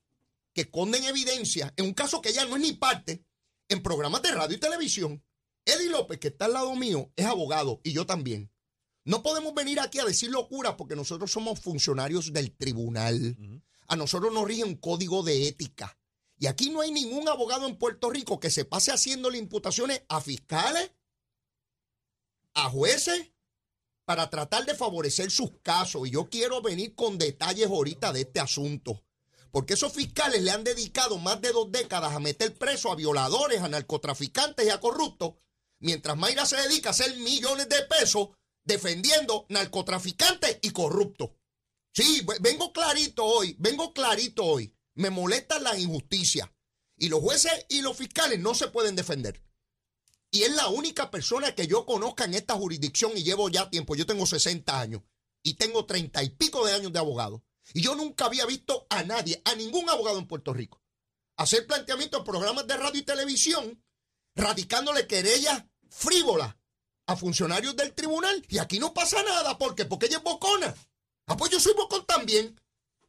que 0.52 0.62
esconden 0.62 1.04
evidencia 1.04 1.72
en 1.76 1.86
un 1.86 1.94
caso 1.94 2.20
que 2.20 2.28
ella 2.28 2.44
no 2.44 2.56
es 2.56 2.62
ni 2.62 2.72
parte, 2.72 3.24
en 3.68 3.82
programas 3.82 4.22
de 4.22 4.32
radio 4.32 4.56
y 4.56 4.60
televisión. 4.60 5.24
Eddie 5.64 5.88
López, 5.88 6.18
que 6.18 6.28
está 6.28 6.44
al 6.44 6.52
lado 6.52 6.74
mío, 6.74 7.10
es 7.16 7.24
abogado 7.24 7.80
y 7.84 7.92
yo 7.92 8.04
también. 8.04 8.50
No 9.04 9.22
podemos 9.22 9.54
venir 9.54 9.80
aquí 9.80 9.98
a 9.98 10.04
decir 10.04 10.30
locuras 10.30 10.74
porque 10.76 10.94
nosotros 10.94 11.32
somos 11.32 11.58
funcionarios 11.60 12.32
del 12.32 12.52
tribunal. 12.52 13.36
A 13.88 13.96
nosotros 13.96 14.32
nos 14.32 14.46
rige 14.46 14.64
un 14.64 14.76
código 14.76 15.22
de 15.22 15.48
ética. 15.48 15.98
Y 16.38 16.46
aquí 16.46 16.70
no 16.70 16.80
hay 16.80 16.90
ningún 16.90 17.28
abogado 17.28 17.66
en 17.66 17.76
Puerto 17.76 18.10
Rico 18.10 18.38
que 18.38 18.50
se 18.50 18.64
pase 18.64 18.92
haciéndole 18.92 19.38
imputaciones 19.38 20.02
a 20.08 20.20
fiscales, 20.20 20.92
a 22.54 22.70
jueces, 22.70 23.32
para 24.04 24.28
tratar 24.30 24.66
de 24.66 24.74
favorecer 24.74 25.30
sus 25.30 25.52
casos. 25.62 26.06
Y 26.08 26.10
yo 26.10 26.28
quiero 26.28 26.60
venir 26.60 26.94
con 26.94 27.18
detalles 27.18 27.68
ahorita 27.68 28.12
de 28.12 28.22
este 28.22 28.40
asunto. 28.40 29.04
Porque 29.50 29.74
esos 29.74 29.92
fiscales 29.92 30.42
le 30.42 30.50
han 30.50 30.64
dedicado 30.64 31.18
más 31.18 31.40
de 31.40 31.52
dos 31.52 31.70
décadas 31.70 32.14
a 32.14 32.18
meter 32.20 32.56
preso 32.56 32.90
a 32.90 32.96
violadores, 32.96 33.60
a 33.60 33.68
narcotraficantes 33.68 34.66
y 34.66 34.70
a 34.70 34.80
corruptos, 34.80 35.34
mientras 35.78 36.16
Mayra 36.16 36.46
se 36.46 36.56
dedica 36.56 36.88
a 36.88 36.92
hacer 36.92 37.16
millones 37.18 37.68
de 37.68 37.82
pesos 37.82 38.28
defendiendo 38.64 39.46
narcotraficantes 39.50 40.58
y 40.62 40.70
corruptos. 40.70 41.30
Sí, 41.94 42.22
ve- 42.26 42.38
vengo 42.40 42.72
clarito 42.72 43.24
hoy, 43.24 43.54
vengo 43.58 43.92
clarito 43.92 44.44
hoy. 44.44 44.74
Me 44.94 45.10
molesta 45.10 45.58
la 45.60 45.78
injusticia. 45.78 46.52
Y 46.96 47.08
los 47.08 47.20
jueces 47.20 47.52
y 47.68 47.82
los 47.82 47.96
fiscales 47.96 48.38
no 48.40 48.54
se 48.54 48.68
pueden 48.68 48.96
defender. 48.96 49.42
Y 50.34 50.44
es 50.44 50.56
la 50.56 50.68
única 50.68 51.10
persona 51.10 51.54
que 51.54 51.66
yo 51.66 51.84
conozca 51.84 52.24
en 52.24 52.32
esta 52.32 52.54
jurisdicción 52.54 53.12
y 53.14 53.22
llevo 53.22 53.50
ya 53.50 53.68
tiempo. 53.68 53.94
Yo 53.94 54.06
tengo 54.06 54.24
60 54.24 54.80
años 54.80 55.02
y 55.42 55.54
tengo 55.54 55.84
30 55.84 56.22
y 56.22 56.30
pico 56.30 56.64
de 56.64 56.72
años 56.72 56.90
de 56.90 56.98
abogado. 56.98 57.44
Y 57.74 57.82
yo 57.82 57.94
nunca 57.94 58.24
había 58.24 58.46
visto 58.46 58.86
a 58.88 59.02
nadie, 59.02 59.42
a 59.44 59.54
ningún 59.54 59.88
abogado 59.90 60.18
en 60.18 60.26
Puerto 60.26 60.54
Rico, 60.54 60.82
hacer 61.36 61.66
planteamientos 61.66 62.20
en 62.20 62.24
programas 62.24 62.66
de 62.66 62.78
radio 62.78 63.00
y 63.00 63.04
televisión 63.04 63.84
radicándole 64.34 65.06
querellas 65.06 65.64
frívolas 65.90 66.56
a 67.06 67.14
funcionarios 67.14 67.76
del 67.76 67.92
tribunal. 67.92 68.42
Y 68.48 68.56
aquí 68.56 68.78
no 68.78 68.94
pasa 68.94 69.22
nada. 69.22 69.58
¿Por 69.58 69.74
qué? 69.74 69.84
Porque 69.84 70.06
ella 70.06 70.16
es 70.16 70.24
bocona. 70.24 70.74
Ah, 71.26 71.36
pues 71.36 71.50
yo 71.50 71.60
soy 71.60 71.74
bocón 71.74 72.06
también. 72.06 72.58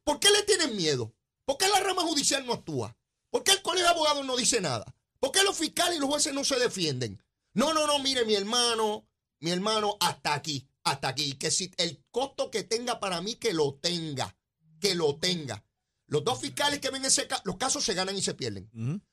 ¿Por 0.03 0.19
qué 0.19 0.29
le 0.29 0.43
tienen 0.43 0.75
miedo? 0.75 1.13
¿Por 1.45 1.57
qué 1.57 1.69
la 1.69 1.79
rama 1.79 2.01
judicial 2.01 2.45
no 2.45 2.51
actúa? 2.51 2.97
¿Por 3.29 3.45
qué 3.45 3.53
el 3.53 3.61
colegio 3.61 3.85
de 3.85 3.93
abogados 3.93 4.25
no 4.25 4.35
dice 4.35 4.59
nada? 4.59 4.93
¿Por 5.23 5.31
qué 5.31 5.41
los 5.43 5.55
fiscales 5.55 5.95
y 5.95 6.01
los 6.01 6.09
jueces 6.09 6.33
no 6.33 6.43
se 6.43 6.59
defienden? 6.59 7.23
No, 7.53 7.73
no, 7.73 7.87
no, 7.87 7.97
mire, 7.99 8.25
mi 8.25 8.35
hermano, 8.35 9.07
mi 9.39 9.51
hermano, 9.51 9.95
hasta 10.01 10.33
aquí, 10.33 10.67
hasta 10.83 11.07
aquí. 11.07 11.35
Que 11.35 11.49
si 11.49 11.71
el 11.77 12.03
costo 12.11 12.51
que 12.51 12.63
tenga 12.65 12.99
para 12.99 13.21
mí, 13.21 13.35
que 13.35 13.53
lo 13.53 13.75
tenga, 13.75 14.35
que 14.81 14.95
lo 14.95 15.15
tenga. 15.15 15.63
Los 16.07 16.25
dos 16.25 16.41
fiscales 16.41 16.81
que 16.81 16.89
ven 16.89 17.05
ese 17.05 17.25
caso, 17.25 17.41
los 17.45 17.55
casos 17.55 17.85
se 17.85 17.93
ganan 17.93 18.17
y 18.17 18.21
se 18.21 18.33
pierden. 18.33 18.69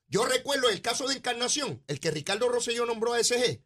Yo 0.09 0.25
recuerdo 0.25 0.68
el 0.68 0.83
caso 0.83 1.07
de 1.07 1.14
Encarnación, 1.14 1.85
el 1.87 2.01
que 2.01 2.11
Ricardo 2.11 2.49
Rosselló 2.49 2.87
nombró 2.87 3.14
a 3.14 3.23
SG. 3.23 3.62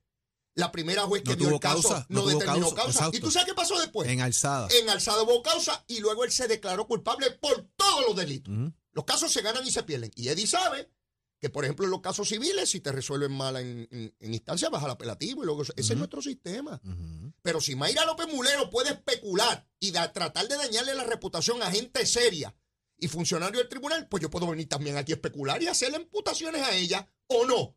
La 0.54 0.70
primera 0.70 1.04
juez 1.04 1.22
que 1.22 1.30
No 1.30 1.36
dio 1.36 1.48
el 1.48 1.60
caso 1.60 1.80
causa, 1.80 2.06
no, 2.10 2.24
no 2.24 2.26
determinó 2.26 2.74
causa. 2.74 3.08
¿Y 3.10 3.20
tú 3.20 3.30
sabes 3.30 3.48
qué 3.48 3.54
pasó 3.54 3.80
después? 3.80 4.06
En 4.10 4.20
alzada. 4.20 4.68
en 4.82 4.90
alzada 4.90 5.22
hubo 5.22 5.42
causa 5.42 5.82
y 5.88 6.00
luego 6.00 6.24
él 6.24 6.30
se 6.30 6.46
declaró 6.46 6.86
culpable 6.86 7.30
por 7.30 7.70
todos 7.74 8.04
los 8.06 8.14
delitos. 8.14 8.52
Los 8.92 9.06
casos 9.06 9.32
se 9.32 9.40
ganan 9.40 9.66
y 9.66 9.70
se 9.70 9.82
pierden. 9.82 10.12
Y 10.14 10.28
Eddie 10.28 10.46
sabe 10.46 10.90
que, 11.44 11.50
por 11.50 11.64
ejemplo, 11.64 11.84
en 11.84 11.90
los 11.90 12.00
casos 12.00 12.26
civiles, 12.28 12.70
si 12.70 12.80
te 12.80 12.90
resuelven 12.90 13.30
mal 13.32 13.56
en, 13.56 13.86
en- 13.90 14.14
en 14.18 14.32
instancia, 14.34 14.70
vas 14.70 14.82
al 14.82 14.90
apelativo 14.92 15.42
y 15.42 15.46
luego 15.46 15.60
ese 15.62 15.72
es 15.76 15.96
nuestro 15.96 16.22
sistema. 16.22 16.80
Pero 17.42 17.60
si 17.60 17.76
Mayra 17.76 18.06
López 18.06 18.26
Mulero 18.32 18.70
puede 18.70 18.92
especular 18.92 19.68
y 19.78 19.90
da- 19.90 20.10
tratar 20.12 20.48
de 20.48 20.56
dañarle 20.56 20.94
la 20.94 21.04
reputación 21.04 21.62
a 21.62 21.70
gente 21.70 22.06
seria 22.06 22.54
y 22.98 23.08
funcionario 23.08 23.58
del 23.58 23.68
tribunal, 23.68 24.08
pues 24.08 24.22
yo 24.22 24.30
puedo 24.30 24.46
venir 24.46 24.68
también 24.70 24.96
aquí 24.96 25.12
a 25.12 25.16
especular 25.16 25.62
y 25.62 25.66
hacerle 25.66 25.98
imputaciones 25.98 26.62
a 26.62 26.74
ella 26.74 27.06
o 27.26 27.44
no. 27.44 27.76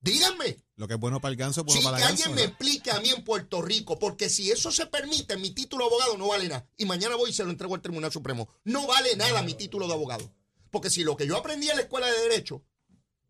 Díganme. 0.00 0.58
Lo 0.76 0.86
que 0.88 0.94
es 0.94 1.00
bueno 1.00 1.20
para 1.20 1.30
el 1.30 1.36
ganso 1.36 1.60
es 1.60 1.66
bueno 1.66 1.80
Sí, 1.80 1.84
para 1.84 1.98
la 1.98 2.06
ganso. 2.08 2.24
alguien 2.24 2.34
me 2.34 2.50
explique 2.50 2.90
a 2.90 3.00
mí 3.00 3.10
en 3.10 3.22
Puerto 3.24 3.62
Rico, 3.62 3.98
porque 3.98 4.28
si 4.28 4.50
eso 4.50 4.70
se 4.72 4.86
permite, 4.86 5.36
mi 5.38 5.50
título 5.50 5.84
de 5.84 5.90
abogado 5.90 6.18
no 6.18 6.28
vale 6.28 6.48
nada. 6.48 6.66
Y 6.76 6.84
mañana 6.84 7.14
voy 7.16 7.30
y 7.30 7.32
se 7.32 7.44
lo 7.44 7.50
entrego 7.50 7.74
al 7.74 7.80
Tribunal 7.82 8.12
Supremo. 8.12 8.48
No 8.64 8.86
vale 8.86 9.14
nada 9.16 9.42
mi 9.42 9.54
título 9.54 9.86
de 9.86 9.94
abogado. 9.94 10.30
Porque 10.70 10.90
si 10.90 11.04
lo 11.04 11.16
que 11.16 11.26
yo 11.26 11.36
aprendí 11.36 11.70
en 11.70 11.76
la 11.76 11.82
escuela 11.82 12.10
de 12.10 12.20
Derecho 12.28 12.62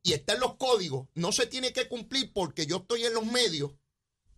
y 0.05 0.13
está 0.13 0.35
en 0.35 0.41
los 0.41 0.57
códigos, 0.57 1.09
no 1.15 1.33
se 1.33 1.47
tiene 1.47 1.73
que 1.73 1.89
cumplir 1.89 2.31
porque 2.33 2.67
yo 2.67 2.77
estoy 2.77 3.07
en 3.07 3.15
los 3.15 3.25
medios. 3.25 3.73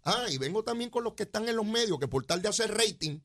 Ah, 0.04 0.26
y 0.30 0.38
vengo 0.38 0.62
también 0.62 0.90
con 0.90 1.02
los 1.02 1.14
que 1.14 1.24
están 1.24 1.48
en 1.48 1.56
los 1.56 1.66
medios, 1.66 1.98
que 1.98 2.06
por 2.06 2.24
tal 2.24 2.40
de 2.40 2.48
hacer 2.48 2.72
rating 2.72 3.18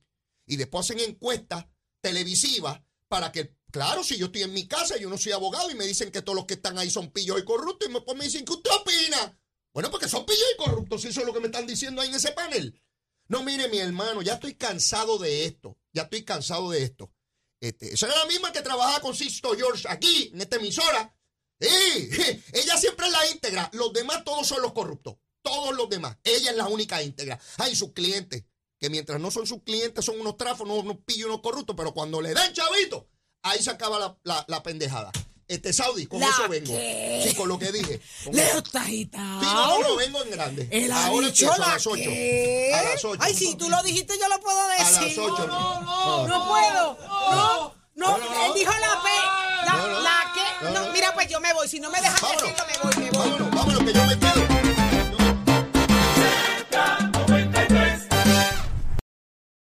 y 0.47 0.55
después 0.55 0.85
hacen 0.85 0.99
encuestas 0.99 1.67
televisivas 2.01 2.81
para 3.07 3.31
que, 3.31 3.55
claro, 3.69 4.03
si 4.03 4.17
yo 4.17 4.25
estoy 4.25 4.41
en 4.41 4.53
mi 4.53 4.67
casa, 4.67 4.97
yo 4.97 5.07
no 5.07 5.19
soy 5.19 5.33
abogado 5.33 5.69
y 5.69 5.75
me 5.75 5.85
dicen 5.85 6.11
que 6.11 6.23
todos 6.23 6.35
los 6.35 6.45
que 6.45 6.55
están 6.55 6.79
ahí 6.79 6.89
son 6.89 7.11
pillos 7.11 7.39
y 7.39 7.45
corruptos 7.45 7.87
y 7.87 7.93
después 7.93 8.17
me 8.17 8.25
dicen, 8.25 8.43
¿qué 8.43 8.53
usted 8.53 8.71
opina? 8.71 9.39
Bueno, 9.71 9.91
porque 9.91 10.09
son 10.09 10.25
pillos 10.25 10.47
y 10.55 10.57
corruptos, 10.57 11.03
si 11.03 11.09
eso 11.09 11.21
es 11.21 11.27
lo 11.27 11.33
que 11.33 11.41
me 11.41 11.45
están 11.45 11.67
diciendo 11.67 12.01
ahí 12.01 12.09
en 12.09 12.15
ese 12.15 12.31
panel. 12.31 12.81
No, 13.27 13.43
mire, 13.43 13.69
mi 13.69 13.77
hermano, 13.77 14.23
ya 14.23 14.33
estoy 14.33 14.55
cansado 14.55 15.19
de 15.19 15.45
esto. 15.45 15.77
Ya 15.93 16.03
estoy 16.03 16.25
cansado 16.25 16.71
de 16.71 16.81
esto. 16.81 17.13
Este, 17.59 17.93
esa 17.93 18.07
era 18.07 18.17
la 18.17 18.25
misma 18.25 18.51
que 18.51 18.61
trabajaba 18.61 18.99
con 18.99 19.15
Sisto 19.15 19.55
George 19.55 19.87
aquí, 19.87 20.31
en 20.33 20.41
esta 20.41 20.55
emisora. 20.55 21.15
Sí, 21.61 22.09
ella 22.53 22.77
siempre 22.77 23.05
es 23.07 23.11
la 23.13 23.27
íntegra. 23.29 23.69
Los 23.73 23.93
demás 23.93 24.23
todos 24.23 24.47
son 24.47 24.61
los 24.61 24.73
corruptos. 24.73 25.15
Todos 25.43 25.75
los 25.75 25.89
demás. 25.89 26.17
Ella 26.23 26.51
es 26.51 26.57
la 26.57 26.67
única 26.67 27.01
íntegra. 27.01 27.39
Hay 27.57 27.75
sus 27.75 27.93
clientes, 27.93 28.43
que 28.79 28.89
mientras 28.89 29.19
no 29.19 29.31
son 29.31 29.45
sus 29.47 29.61
clientes 29.63 30.03
son 30.05 30.19
unos 30.19 30.37
tráfanos, 30.37 30.79
unos 30.79 30.97
pillos, 31.05 31.27
unos 31.27 31.41
corruptos, 31.41 31.75
pero 31.75 31.93
cuando 31.93 32.21
le 32.21 32.33
dan 32.33 32.51
chavito, 32.53 33.07
ahí 33.43 33.61
se 33.61 33.69
acaba 33.71 33.99
la, 33.99 34.17
la- 34.23 34.45
la 34.47 34.63
pendejada. 34.63 35.11
Este 35.47 35.73
Saudi, 35.73 36.05
con 36.07 36.21
¿La 36.21 36.27
eso 36.29 36.47
vengo. 36.47 36.71
qué? 36.71 37.25
Sí, 37.27 37.35
con 37.35 37.49
lo 37.49 37.59
que 37.59 37.71
dije. 37.73 37.99
Leo 38.31 38.59
está 38.59 38.83
agitado. 38.83 39.41
Sí, 39.41 39.47
no, 39.51 39.79
no, 39.79 39.95
vengo 39.97 40.23
en 40.23 40.31
grande. 40.31 40.67
Él 40.71 40.89
ha 40.91 41.07
Ahora 41.07 41.27
dicho 41.27 41.43
empiezo 41.45 41.53
a 41.63 41.67
la 41.67 41.73
las 41.73 41.85
8. 41.87 41.95
qué. 42.01 42.71
A 42.73 42.83
las 42.83 43.03
8. 43.05 43.21
Ay, 43.21 43.33
si 43.35 43.55
tú 43.55 43.69
lo 43.69 43.83
dijiste, 43.83 44.17
yo 44.17 44.29
lo 44.29 44.39
puedo 44.39 44.57
A 44.61 44.67
decir. 44.77 45.17
las 45.17 45.17
8. 45.31 45.47
No, 45.47 45.81
no, 45.81 46.27
no 46.27 46.47
puedo. 46.47 46.97
No, 47.05 47.35
no, 47.35 47.73
No, 47.95 48.17
no, 48.17 48.45
él 48.45 48.53
dijo 48.55 48.71
la 48.71 49.01
P. 49.03 49.09
La, 49.65 49.87
la. 49.99 50.30
No, 50.63 50.91
mira, 50.91 51.13
pues 51.13 51.27
yo 51.27 51.39
me 51.39 51.53
voy. 51.53 51.67
Si 51.67 51.79
no 51.79 51.89
me 51.89 51.99
dejas 52.01 52.21
Vámonos. 52.21 52.43
decirlo, 52.43 52.65
me 52.65 52.77
voy, 52.83 53.03
me 53.03 53.11
voy. 53.11 53.29
Vámonos, 53.29 53.51
vámonos, 53.51 53.83
que 53.83 53.93
yo 53.93 54.05
me 54.05 54.19
quedo. 54.19 54.60